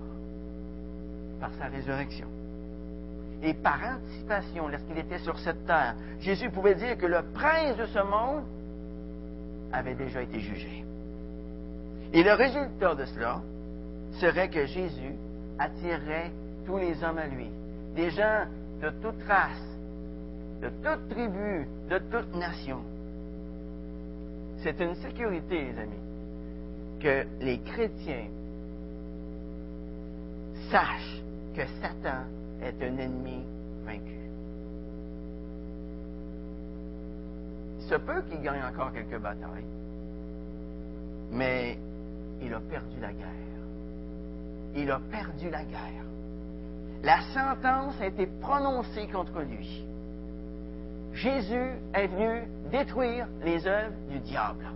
par 1.44 1.52
sa 1.59 1.66
résurrection. 1.66 2.26
Et 3.42 3.52
par 3.52 3.78
anticipation, 3.96 4.66
lorsqu'il 4.68 4.96
était 4.96 5.18
sur 5.18 5.38
cette 5.40 5.66
terre, 5.66 5.94
Jésus 6.18 6.48
pouvait 6.48 6.74
dire 6.74 6.96
que 6.96 7.04
le 7.04 7.20
prince 7.35 7.76
de 7.76 7.85
ce 7.85 7.98
monde 7.98 8.44
avait 9.70 9.94
déjà 9.94 10.22
été 10.22 10.40
jugé. 10.40 10.83
Et 12.14 12.22
le 12.22 12.33
résultat 12.33 12.94
de 12.94 13.04
cela 13.04 13.42
serait 14.20 14.48
que 14.48 14.64
Jésus 14.64 15.12
attirerait 15.59 16.30
tous 16.64 16.78
les 16.78 17.04
hommes 17.04 17.18
à 17.18 17.26
lui, 17.26 17.50
des 17.94 18.09
gens 18.09 18.46
de 18.80 18.88
toute 19.02 19.22
race, 19.28 19.68
de 20.62 20.70
toute 20.83 21.09
tribu, 21.11 21.68
de 21.90 21.98
toute 21.98 22.35
nation. 22.37 22.78
C'est 24.62 24.80
une 24.80 24.94
sécurité, 24.94 25.72
les 25.72 25.78
amis, 25.78 26.04
que 27.00 27.26
les 27.44 27.59
chrétiens 27.59 28.28
sachent 30.70 31.14
que 31.55 31.62
Satan 31.81 32.25
est 32.62 32.83
un 32.83 32.99
ennemi 32.99 33.45
vaincu. 33.85 34.19
Il 37.79 37.85
se 37.85 37.95
peut 37.97 38.23
qu'il 38.31 38.40
gagne 38.43 38.62
encore 38.64 38.93
quelques 38.93 39.19
batailles, 39.19 39.64
mais 41.31 41.79
il 42.43 42.53
a 42.53 42.61
perdu 42.61 43.01
la 43.01 43.12
guerre. 43.12 43.29
Il 44.77 44.90
a 44.90 45.01
perdu 45.11 45.51
la 45.51 45.64
guerre. 45.64 46.05
La 47.03 47.21
sentence 47.35 48.01
a 48.01 48.07
été 48.07 48.27
prononcée 48.40 49.07
contre 49.09 49.40
lui. 49.43 49.85
Jésus 51.12 51.73
est 51.93 52.07
venu 52.09 52.49
détruire 52.73 53.29
les 53.45 53.67
œuvres 53.67 53.95
du 54.11 54.19
diable. 54.21 54.67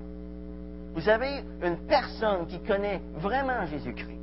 Vous 0.95 1.09
avez 1.09 1.43
une 1.63 1.79
personne 1.89 2.47
qui 2.47 2.61
connaît 2.61 3.01
vraiment 3.17 3.67
Jésus-Christ, 3.67 4.18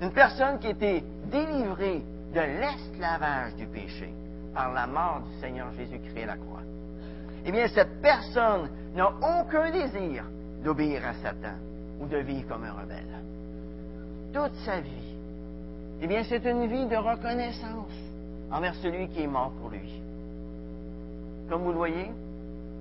une 0.00 0.12
personne 0.12 0.58
qui 0.58 0.68
a 0.68 0.70
été 0.70 1.04
délivrée 1.30 2.02
de 2.32 2.40
l'esclavage 2.40 3.54
du 3.56 3.66
péché 3.66 4.12
par 4.54 4.72
la 4.72 4.86
mort 4.86 5.22
du 5.26 5.40
Seigneur 5.40 5.72
Jésus-Christ 5.76 6.22
à 6.22 6.26
la 6.26 6.36
croix. 6.36 6.62
Eh 7.44 7.52
bien, 7.52 7.66
cette 7.68 8.00
personne 8.00 8.68
n'a 8.94 9.08
aucun 9.08 9.70
désir 9.70 10.24
d'obéir 10.64 11.06
à 11.06 11.14
Satan 11.14 11.54
ou 12.00 12.06
de 12.06 12.18
vivre 12.18 12.48
comme 12.48 12.64
un 12.64 12.72
rebelle. 12.72 13.04
Toute 14.32 14.54
sa 14.64 14.80
vie, 14.80 15.16
eh 16.00 16.06
bien, 16.06 16.22
c'est 16.24 16.44
une 16.44 16.66
vie 16.66 16.86
de 16.86 16.96
reconnaissance 16.96 17.92
envers 18.50 18.74
celui 18.76 19.08
qui 19.08 19.22
est 19.22 19.26
mort 19.26 19.52
pour 19.60 19.70
lui. 19.70 20.00
Comme 21.48 21.62
vous 21.62 21.72
le 21.72 21.76
voyez, 21.76 22.10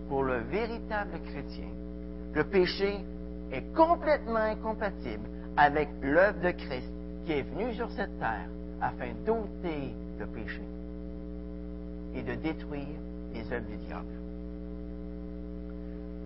pour 0.07 0.23
le 0.23 0.39
véritable 0.39 1.19
chrétien, 1.31 1.67
le 2.33 2.43
péché 2.45 2.99
est 3.51 3.73
complètement 3.75 4.37
incompatible 4.37 5.27
avec 5.57 5.89
l'œuvre 6.01 6.39
de 6.41 6.51
Christ 6.51 6.91
qui 7.25 7.33
est 7.33 7.41
venu 7.41 7.73
sur 7.73 7.89
cette 7.91 8.17
terre 8.19 8.47
afin 8.81 9.11
d'ôter 9.25 9.93
le 10.19 10.25
péché 10.27 10.61
et 12.15 12.21
de 12.21 12.35
détruire 12.35 12.97
les 13.33 13.51
œuvres 13.51 13.67
du 13.67 13.77
diable. 13.77 14.07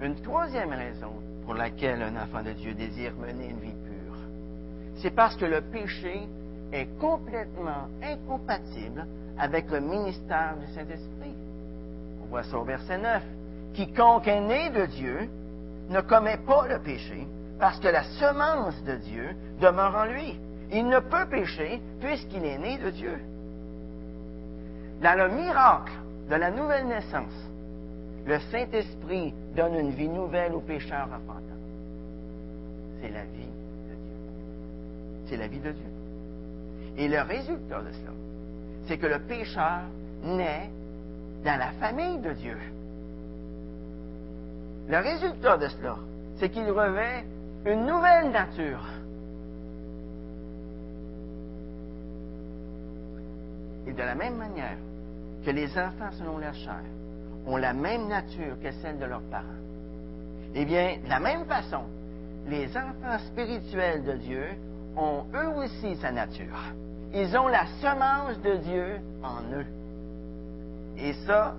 Une 0.01 0.15
troisième 0.15 0.71
raison 0.71 1.13
pour 1.45 1.53
laquelle 1.53 2.01
un 2.01 2.21
enfant 2.21 2.43
de 2.43 2.51
Dieu 2.51 2.73
désire 2.73 3.13
mener 3.15 3.49
une 3.49 3.59
vie 3.59 3.71
pure, 3.71 4.17
c'est 4.97 5.11
parce 5.11 5.35
que 5.35 5.45
le 5.45 5.61
péché 5.61 6.27
est 6.71 6.87
complètement 6.99 7.87
incompatible 8.01 9.05
avec 9.37 9.69
le 9.69 9.79
ministère 9.79 10.55
du 10.59 10.73
Saint-Esprit. 10.73 11.35
On 12.23 12.27
voit 12.27 12.43
ça 12.43 12.57
au 12.57 12.63
verset 12.63 12.97
9. 12.97 13.23
Quiconque 13.73 14.27
est 14.27 14.41
né 14.41 14.69
de 14.69 14.85
Dieu 14.85 15.29
ne 15.89 16.01
commet 16.01 16.37
pas 16.37 16.67
le 16.67 16.79
péché 16.79 17.27
parce 17.59 17.79
que 17.79 17.87
la 17.87 18.03
semence 18.03 18.81
de 18.83 18.95
Dieu 18.95 19.35
demeure 19.59 19.95
en 19.95 20.05
lui. 20.05 20.39
Il 20.71 20.87
ne 20.87 20.99
peut 20.99 21.25
pécher 21.29 21.81
puisqu'il 21.99 22.43
est 22.45 22.57
né 22.57 22.77
de 22.77 22.89
Dieu. 22.89 23.19
Dans 25.01 25.17
le 25.17 25.29
miracle 25.35 25.91
de 26.29 26.35
la 26.35 26.51
nouvelle 26.51 26.87
naissance, 26.87 27.49
le 28.25 28.39
Saint-Esprit 28.51 29.33
donne 29.55 29.75
une 29.75 29.91
vie 29.91 30.07
nouvelle 30.07 30.53
aux 30.53 30.61
pécheurs 30.61 31.05
repentants. 31.05 31.41
C'est 33.01 33.09
la 33.09 33.23
vie 33.23 33.51
de 33.89 33.95
Dieu. 33.95 34.13
C'est 35.27 35.37
la 35.37 35.47
vie 35.47 35.59
de 35.59 35.71
Dieu. 35.71 35.91
Et 36.97 37.07
le 37.07 37.21
résultat 37.21 37.81
de 37.81 37.91
cela, 37.91 38.11
c'est 38.87 38.97
que 38.97 39.07
le 39.07 39.19
pécheur 39.19 39.81
naît 40.23 40.69
dans 41.43 41.59
la 41.59 41.71
famille 41.73 42.19
de 42.19 42.31
Dieu. 42.33 42.57
Le 44.87 44.97
résultat 44.97 45.57
de 45.57 45.67
cela, 45.67 45.97
c'est 46.37 46.49
qu'il 46.49 46.69
revêt 46.69 47.25
une 47.65 47.85
nouvelle 47.85 48.31
nature. 48.31 48.85
De 53.95 54.01
la 54.01 54.15
même 54.15 54.37
manière 54.37 54.77
que 55.45 55.51
les 55.51 55.69
enfants 55.77 56.11
selon 56.17 56.39
la 56.39 56.53
chair 56.53 56.81
ont 57.45 57.57
la 57.57 57.73
même 57.73 58.07
nature 58.07 58.55
que 58.61 58.71
celle 58.81 58.97
de 58.97 59.05
leurs 59.05 59.21
parents, 59.23 59.43
eh 60.55 60.65
bien, 60.65 60.97
de 61.03 61.09
la 61.09 61.19
même 61.19 61.45
façon, 61.45 61.81
les 62.47 62.67
enfants 62.69 63.19
spirituels 63.27 64.03
de 64.03 64.13
Dieu 64.13 64.45
ont 64.95 65.25
eux 65.33 65.49
aussi 65.63 65.95
sa 65.97 66.11
nature. 66.11 66.73
Ils 67.13 67.37
ont 67.37 67.47
la 67.47 67.65
semence 67.81 68.39
de 68.41 68.55
Dieu 68.57 68.99
en 69.21 69.41
eux. 69.53 69.65
Et 70.97 71.13
ça, 71.25 71.55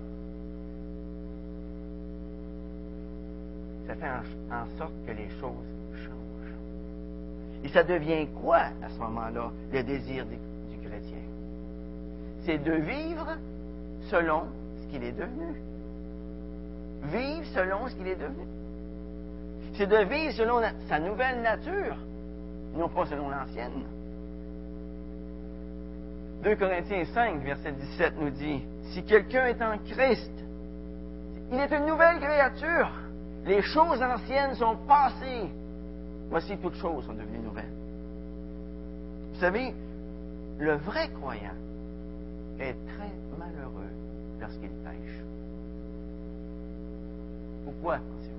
ça 3.87 3.95
fait 3.95 4.09
en, 4.51 4.77
sorte 4.77 4.93
que 5.05 5.11
les 5.11 5.29
choses 5.39 5.65
changent. 5.93 6.55
Et 7.63 7.69
ça 7.69 7.83
devient 7.83 8.27
quoi 8.41 8.63
à 8.83 8.89
ce 8.89 8.99
moment-là, 8.99 9.51
le 9.71 9.83
désir 9.83 10.25
du 10.25 10.87
chrétien? 10.87 11.34
C'est 12.45 12.59
de 12.59 12.73
vivre 12.73 13.37
selon 14.11 14.43
ce 14.79 14.87
qu'il 14.91 15.03
est 15.03 15.11
devenu. 15.11 15.55
Vivre 17.05 17.45
selon 17.53 17.87
ce 17.87 17.95
qu'il 17.95 18.07
est 18.07 18.15
devenu. 18.15 18.45
C'est 19.73 19.87
de 19.87 19.97
vivre 20.05 20.31
selon 20.33 20.61
sa 20.87 20.99
nouvelle 20.99 21.41
nature, 21.41 21.97
non 22.75 22.87
pas 22.87 23.07
selon 23.07 23.29
l'ancienne. 23.29 23.83
2 26.43 26.55
Corinthiens 26.55 27.05
5, 27.05 27.41
verset 27.43 27.71
17 27.71 28.13
nous 28.19 28.29
dit, 28.29 28.61
Si 28.91 29.03
quelqu'un 29.03 29.47
est 29.47 29.61
en 29.63 29.79
Christ, 29.79 30.31
il 31.51 31.59
est 31.59 31.71
une 31.75 31.87
nouvelle 31.87 32.19
créature. 32.19 32.91
Les 33.45 33.63
choses 33.63 34.01
anciennes 34.01 34.53
sont 34.53 34.77
passées. 34.87 35.49
Voici 36.29 36.57
toutes 36.57 36.75
choses 36.75 37.05
sont 37.05 37.13
devenues 37.13 37.39
nouvelles. 37.39 37.73
Vous 39.33 39.39
savez, 39.39 39.73
le 40.59 40.75
vrai 40.75 41.09
croyant 41.09 41.64
est 42.59 42.75
très 42.87 43.11
malheureux 43.37 43.91
lorsqu'il 44.39 44.69
pêche. 44.69 45.23
Pourquoi, 47.65 47.97
pensez-vous? 47.97 48.35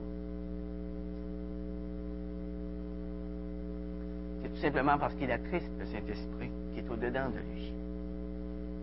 C'est 4.43 4.49
tout 4.49 4.61
simplement 4.61 4.99
parce 4.99 5.15
qu'il 5.15 5.31
attriste 5.31 5.71
le 5.79 5.87
Saint-Esprit 5.87 6.51
qui 6.73 6.81
est 6.81 6.91
au-dedans 6.91 7.29
de 7.29 7.39
lui. 7.39 7.73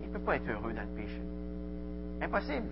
Il 0.04 0.10
ne 0.10 0.14
peut 0.14 0.20
pas 0.20 0.36
être 0.36 0.50
heureux 0.50 0.74
dans 0.74 0.82
le 0.82 1.02
péché. 1.02 1.22
Impossible. 2.22 2.68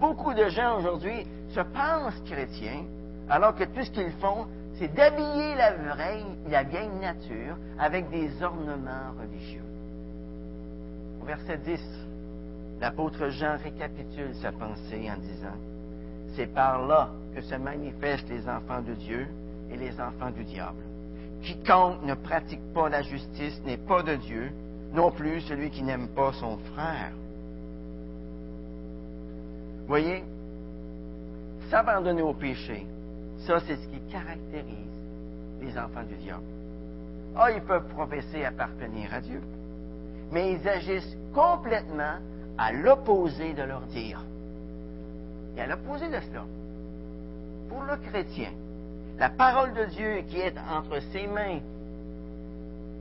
Beaucoup 0.00 0.34
de 0.34 0.48
gens 0.48 0.78
aujourd'hui 0.78 1.26
se 1.50 1.60
pensent 1.60 2.20
chrétiens, 2.26 2.84
alors 3.28 3.54
que 3.54 3.64
tout 3.64 3.82
ce 3.82 3.90
qu'ils 3.90 4.12
font, 4.20 4.46
c'est 4.78 4.92
d'habiller 4.94 5.54
la 5.56 5.74
vraie, 5.74 6.22
la 6.48 6.62
vieille 6.62 6.90
nature 7.00 7.56
avec 7.78 8.08
des 8.10 8.42
ornements 8.42 9.12
religieux. 9.18 9.62
Verset 11.28 11.58
10, 11.58 11.78
l'apôtre 12.80 13.28
Jean 13.28 13.58
récapitule 13.62 14.34
sa 14.40 14.50
pensée 14.50 15.10
en 15.10 15.20
disant, 15.20 15.58
C'est 16.34 16.46
par 16.46 16.86
là 16.86 17.10
que 17.34 17.42
se 17.42 17.54
manifestent 17.54 18.30
les 18.30 18.48
enfants 18.48 18.80
de 18.80 18.94
Dieu 18.94 19.28
et 19.70 19.76
les 19.76 19.92
enfants 20.00 20.30
du 20.30 20.42
diable. 20.44 20.82
Quiconque 21.42 22.02
ne 22.02 22.14
pratique 22.14 22.72
pas 22.72 22.88
la 22.88 23.02
justice 23.02 23.60
n'est 23.66 23.76
pas 23.76 24.02
de 24.02 24.14
Dieu, 24.14 24.50
non 24.94 25.10
plus 25.10 25.42
celui 25.42 25.68
qui 25.68 25.82
n'aime 25.82 26.08
pas 26.08 26.32
son 26.32 26.56
frère. 26.72 27.12
Voyez, 29.86 30.24
s'abandonner 31.68 32.22
au 32.22 32.32
péché, 32.32 32.86
ça 33.40 33.60
c'est 33.66 33.76
ce 33.76 33.86
qui 33.88 34.00
caractérise 34.10 34.88
les 35.60 35.76
enfants 35.76 36.04
du 36.08 36.16
diable. 36.16 36.42
Ah, 37.36 37.50
ils 37.50 37.60
peuvent 37.60 37.88
professer 37.88 38.46
appartenir 38.46 39.12
à 39.12 39.20
Dieu, 39.20 39.42
mais 40.30 40.52
ils 40.52 40.68
agissent 40.68 41.16
complètement 41.34 42.16
à 42.56 42.72
l'opposé 42.72 43.54
de 43.54 43.62
leur 43.62 43.82
dire. 43.82 44.20
Et 45.56 45.60
à 45.60 45.66
l'opposé 45.66 46.08
de 46.08 46.20
cela, 46.20 46.44
pour 47.68 47.82
le 47.82 47.96
chrétien, 47.96 48.50
la 49.18 49.30
parole 49.30 49.74
de 49.74 49.84
Dieu 49.86 50.22
qui 50.28 50.38
est 50.38 50.54
entre 50.58 51.00
ses 51.12 51.26
mains, 51.26 51.60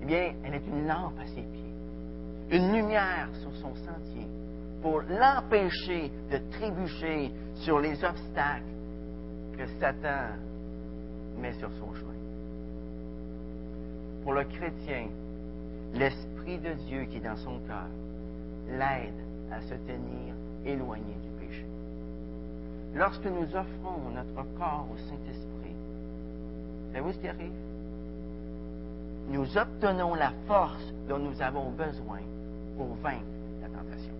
eh 0.02 0.06
bien, 0.06 0.34
elle 0.44 0.56
est 0.56 0.68
une 0.68 0.88
lampe 0.88 1.20
à 1.20 1.28
ses 1.28 1.42
pieds, 1.42 1.74
une 2.52 2.74
lumière 2.74 3.30
sur 3.42 3.54
son 3.56 3.76
sentier, 3.76 4.28
pour 4.82 5.02
l'empêcher 5.02 6.12
de 6.32 6.38
trébucher 6.52 7.32
sur 7.56 7.80
les 7.80 8.04
obstacles 8.04 8.63
que 9.58 9.66
Satan 9.80 10.36
met 11.40 11.54
sur 11.54 11.70
son 11.80 11.94
chemin. 11.94 12.13
Pour 14.24 14.34
le 14.34 14.44
chrétien, 14.44 15.08
l'Esprit 15.94 16.37
de 16.56 16.74
Dieu 16.88 17.04
qui 17.04 17.18
est 17.18 17.22
dans 17.22 17.36
son 17.36 17.60
cœur 17.68 17.88
l'aide 18.70 19.14
à 19.52 19.60
se 19.62 19.74
tenir 19.74 20.34
éloigné 20.66 21.14
du 21.22 21.46
péché. 21.46 21.66
Lorsque 22.96 23.26
nous 23.26 23.44
offrons 23.54 24.10
notre 24.16 24.48
corps 24.58 24.88
au 24.94 24.98
Saint-Esprit, 24.98 25.76
savez-vous 26.92 27.12
ce 27.12 27.18
qui 27.18 27.28
arrive? 27.28 27.52
Nous 29.30 29.58
obtenons 29.58 30.16
la 30.16 30.32
force 30.48 30.94
dont 31.10 31.20
nous 31.20 31.42
avons 31.42 31.70
besoin 31.72 32.20
pour 32.78 32.96
vaincre 33.04 33.26
la 33.62 33.68
tentation. 33.68 34.14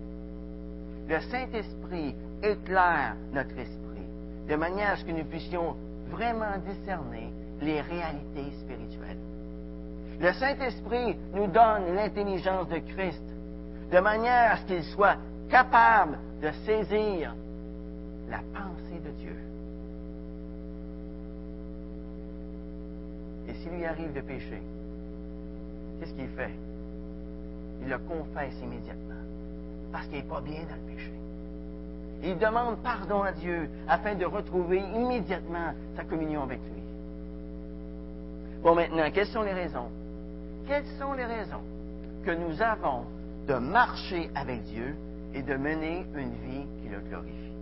Le 1.08 1.20
Saint-Esprit 1.30 2.14
éclaire 2.42 3.16
notre 3.32 3.58
esprit 3.58 4.06
de 4.48 4.54
manière 4.54 4.90
à 4.90 4.96
ce 4.96 5.04
que 5.04 5.12
nous 5.12 5.24
puissions 5.24 5.76
vraiment 6.10 6.58
discerner 6.66 7.32
les 7.62 7.80
réalités 7.80 8.52
spirituelles. 8.60 9.27
Le 10.20 10.32
Saint-Esprit 10.32 11.16
nous 11.32 11.46
donne 11.46 11.94
l'intelligence 11.94 12.68
de 12.68 12.78
Christ 12.78 13.22
de 13.92 14.00
manière 14.00 14.52
à 14.52 14.56
ce 14.56 14.64
qu'il 14.64 14.84
soit 14.84 15.16
capable 15.48 16.18
de 16.42 16.50
saisir 16.66 17.34
la 18.28 18.38
pensée 18.52 19.00
de 19.04 19.10
Dieu. 19.20 19.36
Et 23.48 23.54
s'il 23.54 23.72
lui 23.72 23.84
arrive 23.84 24.12
de 24.12 24.20
pécher, 24.20 24.60
qu'est-ce 25.98 26.12
qu'il 26.14 26.28
fait? 26.28 26.52
Il 27.82 27.88
le 27.88 27.98
confesse 27.98 28.54
immédiatement 28.60 29.14
parce 29.92 30.06
qu'il 30.08 30.16
n'est 30.18 30.24
pas 30.24 30.40
bien 30.40 30.60
dans 30.68 30.76
le 30.84 30.94
péché. 30.94 31.12
Il 32.24 32.36
demande 32.38 32.78
pardon 32.82 33.22
à 33.22 33.30
Dieu 33.30 33.70
afin 33.88 34.16
de 34.16 34.24
retrouver 34.24 34.78
immédiatement 34.78 35.72
sa 35.96 36.02
communion 36.02 36.42
avec 36.42 36.58
lui. 36.58 36.82
Bon, 38.62 38.74
maintenant, 38.74 39.08
quelles 39.14 39.28
sont 39.28 39.42
les 39.42 39.52
raisons? 39.52 39.88
Quelles 40.68 40.84
sont 40.98 41.14
les 41.14 41.24
raisons 41.24 41.62
que 42.26 42.30
nous 42.30 42.60
avons 42.60 43.06
de 43.46 43.54
marcher 43.54 44.30
avec 44.34 44.64
Dieu 44.64 44.94
et 45.32 45.40
de 45.40 45.54
mener 45.56 46.04
une 46.14 46.34
vie 46.44 46.66
qui 46.82 46.90
le 46.90 47.00
glorifie? 47.00 47.52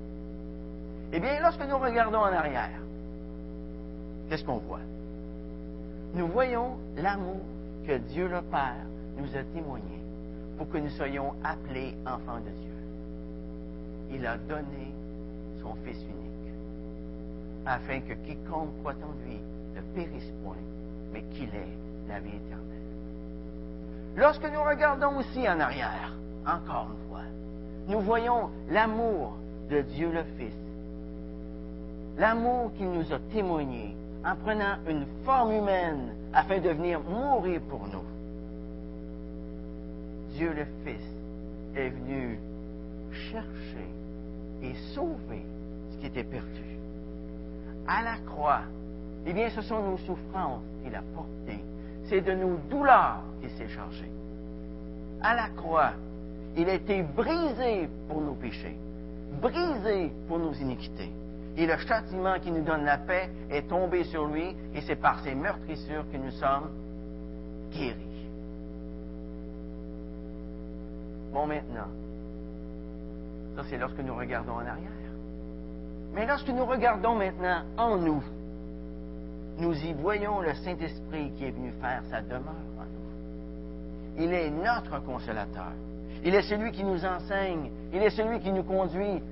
Eh 1.12 1.20
bien, 1.20 1.40
lorsque 1.40 1.62
nous 1.62 1.78
regardons 1.78 2.18
en 2.18 2.32
arrière, 2.32 2.80
qu'est-ce 4.28 4.44
qu'on 4.44 4.56
voit? 4.56 4.80
Nous 6.14 6.26
voyons 6.26 6.78
l'amour 6.96 7.38
que 7.86 7.96
Dieu 7.96 8.26
le 8.26 8.42
Père 8.42 8.84
nous 9.16 9.36
a 9.36 9.44
témoigné 9.54 10.00
pour 10.58 10.68
que 10.68 10.78
nous 10.78 10.90
soyons 10.90 11.32
appelés 11.44 11.94
enfants 12.04 12.40
de 12.40 12.50
Dieu. 12.50 14.16
Il 14.18 14.26
a 14.26 14.36
donné 14.36 14.92
son 15.62 15.76
Fils 15.84 16.02
unique, 16.02 16.54
afin 17.66 18.00
que 18.00 18.14
quiconque 18.26 18.76
croit 18.80 18.94
en 18.94 19.28
lui 19.28 19.38
ne 19.76 19.80
périsse 19.94 20.32
point, 20.42 20.56
mais 21.12 21.22
qu'il 21.30 21.54
ait 21.54 21.78
la 22.08 22.18
vie 22.18 22.30
éternelle. 22.30 22.85
Lorsque 24.16 24.50
nous 24.50 24.62
regardons 24.62 25.18
aussi 25.18 25.46
en 25.46 25.60
arrière, 25.60 26.12
encore 26.46 26.88
une 26.90 27.08
fois, 27.08 27.20
nous 27.86 28.00
voyons 28.00 28.48
l'amour 28.70 29.36
de 29.68 29.82
Dieu 29.82 30.10
le 30.10 30.24
Fils, 30.38 30.54
l'amour 32.16 32.72
qu'il 32.78 32.90
nous 32.90 33.12
a 33.12 33.18
témoigné 33.32 33.94
en 34.24 34.34
prenant 34.36 34.78
une 34.88 35.06
forme 35.24 35.52
humaine 35.52 36.14
afin 36.32 36.60
de 36.60 36.70
venir 36.70 37.00
mourir 37.00 37.60
pour 37.68 37.86
nous. 37.88 38.04
Dieu 40.30 40.52
le 40.54 40.64
Fils 40.84 41.04
est 41.76 41.90
venu 41.90 42.38
chercher 43.12 43.88
et 44.62 44.74
sauver 44.94 45.44
ce 45.90 45.96
qui 45.98 46.06
était 46.06 46.24
perdu. 46.24 46.78
À 47.86 48.02
la 48.02 48.16
croix, 48.26 48.62
eh 49.26 49.32
bien, 49.34 49.50
ce 49.50 49.60
sont 49.60 49.82
nos 49.82 49.98
souffrances 49.98 50.62
qu'il 50.82 50.94
a 50.94 51.02
portées. 51.14 51.62
C'est 52.08 52.20
de 52.20 52.32
nos 52.32 52.56
douleurs 52.70 53.22
qu'il 53.40 53.50
s'est 53.50 53.68
chargé. 53.68 54.10
À 55.22 55.34
la 55.34 55.48
croix, 55.48 55.92
il 56.56 56.68
a 56.68 56.74
été 56.74 57.02
brisé 57.02 57.88
pour 58.08 58.20
nos 58.20 58.34
péchés, 58.34 58.76
brisé 59.40 60.12
pour 60.28 60.38
nos 60.38 60.52
iniquités. 60.52 61.10
Et 61.56 61.66
le 61.66 61.76
châtiment 61.78 62.38
qui 62.38 62.50
nous 62.50 62.62
donne 62.62 62.84
la 62.84 62.98
paix 62.98 63.30
est 63.50 63.68
tombé 63.68 64.04
sur 64.04 64.26
lui, 64.26 64.54
et 64.74 64.80
c'est 64.82 64.96
par 64.96 65.20
ses 65.20 65.34
meurtrissures 65.34 66.04
que 66.12 66.16
nous 66.18 66.30
sommes 66.32 66.70
guéris. 67.72 68.28
Bon, 71.32 71.46
maintenant, 71.46 71.88
ça 73.56 73.62
c'est 73.68 73.78
lorsque 73.78 73.98
nous 73.98 74.14
regardons 74.14 74.52
en 74.52 74.66
arrière. 74.66 74.90
Mais 76.14 76.26
lorsque 76.26 76.48
nous 76.48 76.64
regardons 76.64 77.14
maintenant 77.14 77.62
en 77.76 77.96
nous, 77.96 78.22
nous 79.58 79.74
y 79.74 79.92
voyons 79.94 80.40
le 80.40 80.54
Saint-Esprit 80.54 81.32
qui 81.36 81.44
est 81.44 81.50
venu 81.50 81.72
faire 81.80 82.02
sa 82.10 82.20
demeure 82.20 82.54
en 82.78 82.84
nous. 82.84 84.24
Il 84.24 84.32
est 84.32 84.50
notre 84.50 85.02
consolateur. 85.02 85.72
Il 86.24 86.34
est 86.34 86.42
celui 86.42 86.72
qui 86.72 86.84
nous 86.84 87.04
enseigne. 87.04 87.70
Il 87.92 88.02
est 88.02 88.10
celui 88.10 88.40
qui 88.40 88.52
nous 88.52 88.64
conduit 88.64 89.22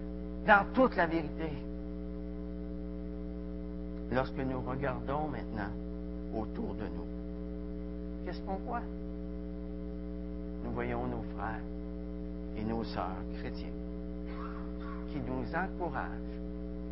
dans 0.47 0.65
toute 0.73 0.97
la 0.97 1.07
vérité. 1.07 1.51
Lorsque 4.13 4.39
nous 4.39 4.61
regardons 4.61 5.29
maintenant 5.29 5.71
autour 6.35 6.75
de 6.75 6.85
nous, 6.85 7.07
qu'est-ce 8.25 8.41
qu'on 8.43 8.57
voit? 8.67 8.83
Nous 10.65 10.71
voyons 10.71 11.07
nos 11.07 11.25
frères 11.37 11.61
et 12.57 12.65
nos 12.65 12.85
sœurs 12.85 13.23
chrétiens 13.39 13.67
qui 15.13 15.19
nous 15.19 15.45
encouragent 15.55 16.09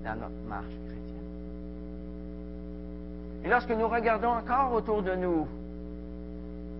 dans 0.05 0.15
notre 0.15 0.49
marche. 0.49 0.92
Et 3.45 3.49
lorsque 3.49 3.71
nous 3.71 3.89
regardons 3.89 4.29
encore 4.29 4.73
autour 4.73 5.03
de 5.03 5.15
nous, 5.15 5.47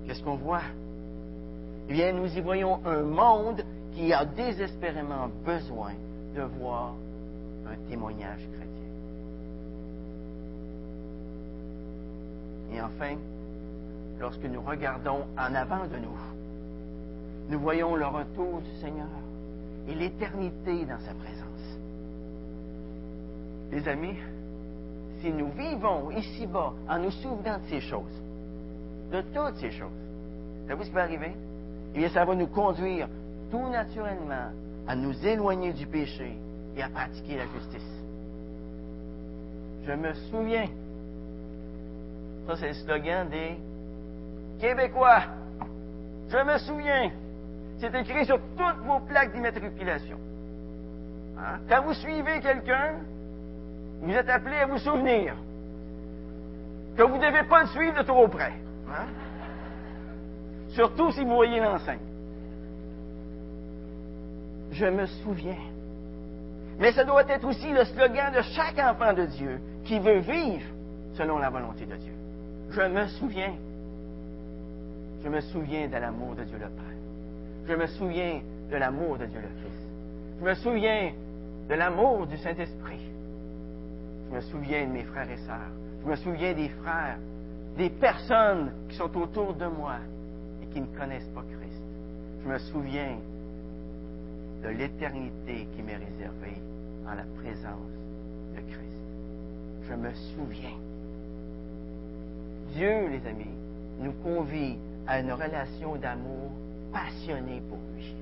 qu'est-ce 0.07 0.23
qu'on 0.23 0.37
voit? 0.37 0.63
Eh 1.89 1.93
bien, 1.93 2.13
nous 2.13 2.27
y 2.27 2.41
voyons 2.41 2.81
un 2.87 3.03
monde 3.03 3.65
qui 3.95 4.13
a 4.13 4.25
désespérément 4.25 5.29
besoin 5.45 5.93
de 6.35 6.43
voir 6.43 6.95
un 7.67 7.89
témoignage 7.89 8.41
chrétien. 8.41 8.69
Et 12.73 12.81
enfin, 12.81 13.17
lorsque 14.21 14.45
nous 14.45 14.63
regardons 14.63 15.25
en 15.37 15.55
avant 15.55 15.87
de 15.87 15.97
nous, 15.97 16.19
nous 17.51 17.59
voyons 17.59 17.97
le 17.97 18.07
retour 18.07 18.61
du 18.61 18.81
Seigneur 18.81 19.09
et 19.89 19.95
l'éternité 19.95 20.85
dans 20.85 21.01
sa 21.01 21.13
présence. 21.13 21.79
Les 23.73 23.87
amis, 23.89 24.17
si 25.23 25.31
nous 25.31 25.51
vivons 25.53 26.11
ici-bas 26.11 26.73
en 26.89 26.99
nous 26.99 27.13
souvenant 27.13 27.59
de 27.59 27.67
ces 27.71 27.81
choses, 27.81 28.23
de 29.13 29.21
toutes 29.33 29.57
ces 29.57 29.71
choses, 29.71 29.89
savez-vous 30.67 30.83
ce 30.83 30.89
qui 30.89 30.95
va 30.95 31.03
arriver? 31.03 31.33
Eh 31.95 31.99
bien, 31.99 32.09
ça 32.09 32.25
va 32.25 32.35
nous 32.35 32.49
conduire 32.49 33.09
tout 33.51 33.69
naturellement 33.69 34.51
à 34.89 34.97
nous 34.97 35.15
éloigner 35.25 35.73
du 35.73 35.87
péché 35.87 36.37
et 36.77 36.83
à 36.83 36.89
pratiquer 36.89 37.37
la 37.37 37.47
justice. 37.47 38.03
Je 39.87 39.93
me 39.93 40.13
souviens, 40.31 40.67
ça 42.47 42.57
c'est 42.57 42.69
le 42.69 42.75
slogan 42.75 43.29
des 43.29 43.57
Québécois. 44.61 45.23
Je 46.29 46.37
me 46.37 46.59
souviens, 46.59 47.11
c'est 47.79 47.95
écrit 47.95 48.25
sur 48.27 48.41
toutes 48.57 48.87
vos 48.87 49.01
plaques 49.01 49.33
d'immatriculation. 49.33 50.17
Hein? 51.39 51.59
Quand 51.69 51.83
vous 51.83 51.95
suivez 51.95 52.41
quelqu'un, 52.41 52.95
vous 54.03 54.13
êtes 54.13 54.29
appelé 54.29 54.57
à 54.57 54.67
vous 54.67 54.79
souvenir 54.79 55.35
que 56.97 57.03
vous 57.03 57.17
ne 57.17 57.23
devez 57.23 57.45
pas 57.45 57.63
le 57.63 57.69
suivre 57.69 57.99
de 57.99 58.03
trop 58.03 58.27
près. 58.29 58.53
Hein? 58.89 59.07
Surtout 60.71 61.13
si 61.13 61.25
vous 61.25 61.35
voyez 61.35 61.61
l'enseigne. 61.61 61.99
Je 64.73 64.87
me 64.87 65.07
souviens. 65.07 65.57
Mais 66.79 66.93
ça 66.93 67.05
doit 67.05 67.29
être 67.29 67.47
aussi 67.47 67.71
le 67.71 67.85
slogan 67.85 68.33
de 68.35 68.43
chaque 68.43 68.79
enfant 68.79 69.13
de 69.13 69.27
Dieu 69.27 69.61
qui 69.85 69.99
veut 69.99 70.19
vivre 70.19 70.67
selon 71.15 71.39
la 71.39 71.51
volonté 71.51 71.87
de 71.87 71.95
Dieu. 71.95 72.15
Je 72.71 72.83
me 72.83 73.07
souviens. 73.07 73.55
Je 75.23 75.29
me 75.29 75.41
souviens 75.41 75.87
de 75.89 75.97
l'amour 75.97 76.35
de 76.35 76.43
Dieu 76.43 76.59
le 76.59 76.67
Père. 76.67 77.69
Je 77.69 77.75
me 77.75 77.87
souviens 77.87 78.41
de 78.71 78.77
l'amour 78.77 79.19
de 79.19 79.27
Dieu 79.27 79.41
le 79.41 79.49
Fils. 79.63 79.89
Je 80.41 80.45
me 80.45 80.55
souviens 80.55 81.13
de 81.69 81.75
l'amour 81.75 82.27
du 82.27 82.37
Saint-Esprit. 82.39 83.13
Je 84.33 84.37
me 84.37 84.41
souviens 84.41 84.87
de 84.87 84.93
mes 84.93 85.05
frères 85.05 85.31
et 85.31 85.37
sœurs. 85.37 85.71
Je 86.03 86.09
me 86.09 86.17
souviens 86.17 86.55
des 86.55 86.71
frères, 86.71 87.19
des 87.77 87.91
personnes 87.91 88.73
qui 88.89 88.97
sont 88.97 89.15
autour 89.19 89.53
de 89.53 89.67
moi 89.67 89.97
et 90.63 90.67
qui 90.73 90.81
ne 90.81 90.87
connaissent 90.87 91.29
pas 91.35 91.43
Christ. 91.43 91.83
Je 92.43 92.49
me 92.49 92.59
souviens 92.59 93.19
de 94.65 94.69
l'éternité 94.71 95.69
qui 95.77 95.83
m'est 95.83 95.97
réservée 95.97 96.57
en 97.07 97.15
la 97.15 97.25
présence 97.43 97.93
de 98.57 98.61
Christ. 98.73 99.91
Je 99.91 99.95
me 99.95 100.15
souviens. 100.35 100.79
Dieu, 102.75 103.09
les 103.09 103.27
amis, 103.29 103.55
nous 104.01 104.13
convie 104.13 104.79
à 105.07 105.21
une 105.21 105.33
relation 105.33 105.97
d'amour 105.97 106.53
passionnée 106.91 107.61
pour 107.69 107.79
lui. 107.95 108.15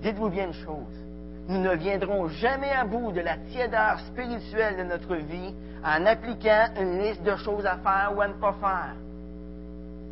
Dites-vous 0.00 0.30
bien 0.30 0.46
une 0.46 0.54
chose, 0.54 1.07
nous 1.48 1.58
ne 1.58 1.74
viendrons 1.74 2.28
jamais 2.28 2.70
à 2.70 2.84
bout 2.84 3.10
de 3.10 3.20
la 3.20 3.38
tiédeur 3.38 3.98
spirituelle 4.00 4.76
de 4.76 4.82
notre 4.82 5.16
vie 5.16 5.54
en 5.82 6.04
appliquant 6.04 6.66
une 6.78 7.00
liste 7.00 7.22
de 7.22 7.36
choses 7.36 7.64
à 7.64 7.78
faire 7.78 8.12
ou 8.14 8.20
à 8.20 8.28
ne 8.28 8.34
pas 8.34 8.52
faire. 8.60 8.94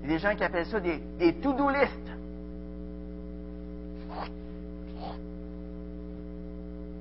Il 0.02 0.10
y 0.10 0.12
a 0.12 0.16
des 0.16 0.18
gens 0.18 0.34
qui 0.34 0.44
appellent 0.44 0.66
ça 0.66 0.80
des, 0.80 0.98
des 1.18 1.34
to-do 1.34 1.68
listes. 1.68 1.92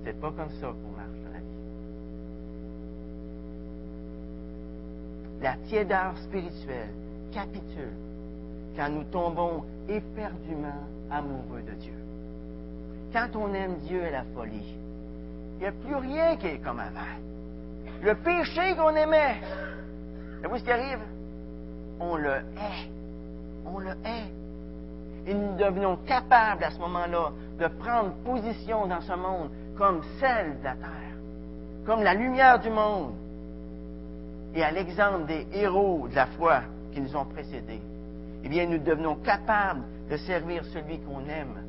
C'est 0.03 0.19
pas 0.19 0.31
comme 0.31 0.49
ça 0.59 0.67
qu'on 0.67 0.97
marche 0.97 1.19
dans 1.23 1.31
la 1.33 1.39
vie. 1.39 1.45
La 5.41 5.55
tiédeur 5.67 6.17
spirituelle 6.17 6.89
capitule 7.33 7.93
quand 8.75 8.89
nous 8.89 9.05
tombons 9.05 9.63
éperdument 9.87 10.83
amoureux 11.09 11.61
de 11.61 11.71
Dieu. 11.73 11.93
Quand 13.13 13.35
on 13.35 13.53
aime 13.53 13.77
Dieu 13.79 14.03
à 14.03 14.11
la 14.11 14.23
folie, 14.35 14.75
il 15.55 15.59
n'y 15.59 15.65
a 15.67 15.71
plus 15.71 15.95
rien 15.95 16.35
qui 16.35 16.47
est 16.47 16.57
comme 16.57 16.79
avant. 16.79 16.99
le 18.01 18.13
péché 18.15 18.75
qu'on 18.75 18.95
aimait. 18.95 19.41
Vous 20.43 20.57
ce 20.57 20.63
qui 20.63 20.71
arrive? 20.71 20.99
On 21.99 22.17
le 22.17 22.33
hait. 22.33 22.89
On 23.65 23.79
le 23.79 23.91
hait. 24.05 24.29
Et 25.27 25.33
nous 25.33 25.55
devenons 25.57 25.97
capables 26.05 26.63
à 26.63 26.69
ce 26.69 26.79
moment-là 26.79 27.31
de 27.57 27.67
prendre 27.67 28.11
position 28.23 28.85
dans 28.85 29.01
ce 29.01 29.13
monde 29.13 29.49
comme 29.77 30.01
celle 30.19 30.59
de 30.59 30.63
la 30.65 30.75
terre, 30.75 31.15
comme 31.85 32.03
la 32.03 32.13
lumière 32.13 32.59
du 32.59 32.69
monde, 32.69 33.13
et 34.53 34.63
à 34.63 34.71
l'exemple 34.71 35.25
des 35.25 35.47
héros 35.53 36.07
de 36.09 36.15
la 36.15 36.27
foi 36.27 36.61
qui 36.93 37.01
nous 37.01 37.15
ont 37.15 37.25
précédés. 37.25 37.81
Eh 38.43 38.49
bien, 38.49 38.67
nous 38.67 38.77
devenons 38.77 39.15
capables 39.15 39.81
de 40.09 40.17
servir 40.17 40.63
celui 40.65 40.99
qu'on 40.99 41.21
aime 41.27 41.63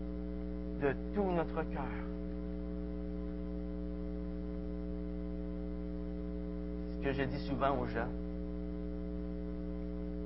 de 0.80 0.94
tout 1.14 1.30
notre 1.30 1.62
cœur. 1.72 1.84
Ce 6.98 7.04
que 7.04 7.12
je 7.12 7.22
dis 7.22 7.46
souvent 7.46 7.78
aux 7.78 7.86
gens, 7.86 8.08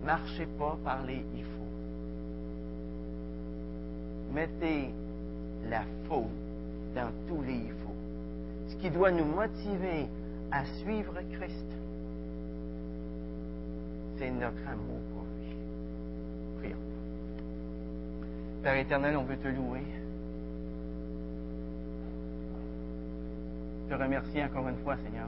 marchez 0.05 0.47
pas 0.59 0.77
par 0.85 1.05
les 1.05 1.23
il 1.37 1.45
faut. 1.45 1.61
Mettez 4.33 4.91
la 5.69 5.83
faute 6.09 6.31
dans 6.95 7.11
tous 7.29 7.43
les 7.43 7.55
il 7.55 7.73
faut. 7.85 7.95
Ce 8.69 8.77
qui 8.77 8.91
doit 8.91 9.11
nous 9.11 9.27
motiver 9.27 10.07
à 10.51 10.65
suivre 10.83 11.15
Christ, 11.33 11.67
c'est 14.19 14.31
notre 14.31 14.67
amour 14.69 15.01
pour 15.13 15.25
lui. 15.39 15.55
Prions. 16.59 16.77
Père 18.63 18.77
éternel, 18.77 19.17
on 19.17 19.25
veut 19.25 19.37
te 19.37 19.49
louer. 19.49 19.83
Te 23.91 23.95
remercier 23.97 24.45
encore 24.45 24.69
une 24.69 24.77
fois, 24.85 24.97
Seigneur, 24.99 25.27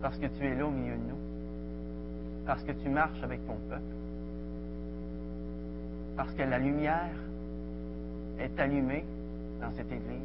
parce 0.00 0.16
que 0.16 0.26
tu 0.26 0.46
es 0.46 0.54
là 0.54 0.64
au 0.64 0.70
milieu 0.70 0.94
de 0.94 1.02
nous, 1.02 1.18
parce 2.46 2.62
que 2.62 2.70
tu 2.70 2.88
marches 2.88 3.20
avec 3.24 3.44
ton 3.44 3.56
peuple, 3.68 3.82
parce 6.16 6.32
que 6.34 6.44
la 6.44 6.60
lumière 6.60 7.10
est 8.38 8.56
allumée 8.60 9.04
dans 9.60 9.72
cette 9.72 9.90
Église. 9.90 10.22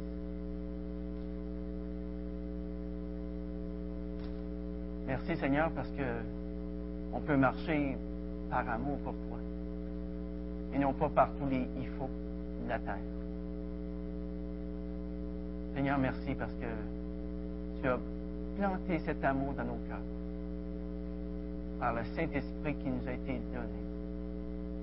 Merci 5.08 5.36
Seigneur 5.36 5.68
parce 5.72 5.90
que 5.90 6.20
on 7.12 7.18
peut 7.18 7.36
marcher 7.36 7.98
par 8.50 8.70
amour 8.70 8.98
pour 8.98 9.14
toi 9.14 9.38
et 10.72 10.78
non 10.78 10.92
pas 10.92 11.08
par 11.08 11.30
tous 11.40 11.46
les 11.46 11.66
il 11.76 11.88
faut 11.98 12.08
de 12.62 12.68
la 12.68 12.78
terre. 12.78 13.13
Seigneur, 15.74 15.98
merci 15.98 16.34
parce 16.38 16.52
que 16.52 17.80
tu 17.82 17.88
as 17.88 17.98
planté 18.56 19.00
cet 19.04 19.24
amour 19.24 19.54
dans 19.54 19.64
nos 19.64 19.78
cœurs 19.88 19.98
par 21.80 21.94
le 21.94 22.04
Saint-Esprit 22.14 22.74
qui 22.76 22.88
nous 22.88 23.08
a 23.08 23.12
été 23.12 23.40
donné. 23.52 23.82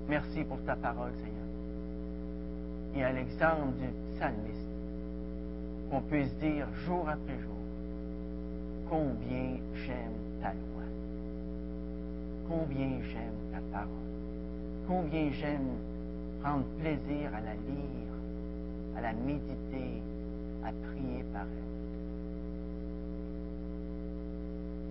Merci 0.08 0.44
pour 0.44 0.62
ta 0.64 0.76
parole, 0.76 1.12
Seigneur. 1.16 1.32
Et 2.94 3.04
à 3.04 3.12
l'exemple 3.12 3.72
du 3.80 3.88
psalmiste, 4.14 4.68
qu'on 5.90 6.02
puisse 6.02 6.34
dire 6.36 6.66
jour 6.84 7.08
après 7.08 7.38
jour 7.40 7.52
combien 8.90 9.56
j'aime 9.86 10.18
ta 10.42 10.48
loi, 10.48 10.84
combien 12.46 13.00
j'aime 13.10 13.38
ta 13.50 13.60
parole, 13.72 13.88
combien 14.86 15.30
j'aime 15.32 15.70
prendre 16.42 16.64
plaisir 16.78 17.30
à 17.34 17.40
la 17.40 17.54
lire, 17.54 18.12
à 18.98 19.00
la 19.00 19.12
méditer, 19.14 20.02
à 20.64 20.72
prier 20.72 21.24
par 21.32 21.42
elle. 21.42 21.72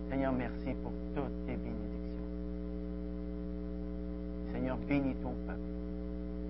Seigneur, 0.09 0.33
merci 0.33 0.73
pour 0.83 0.91
toutes 1.15 1.45
tes 1.45 1.55
bénédictions. 1.55 2.27
Seigneur, 4.53 4.77
bénis 4.87 5.15
ton 5.23 5.33
peuple 5.47 5.59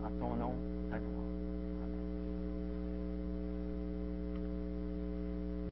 en 0.04 0.10
ton 0.20 0.36
nom, 0.36 0.54
ta 0.90 0.98
gloire. 0.98 1.31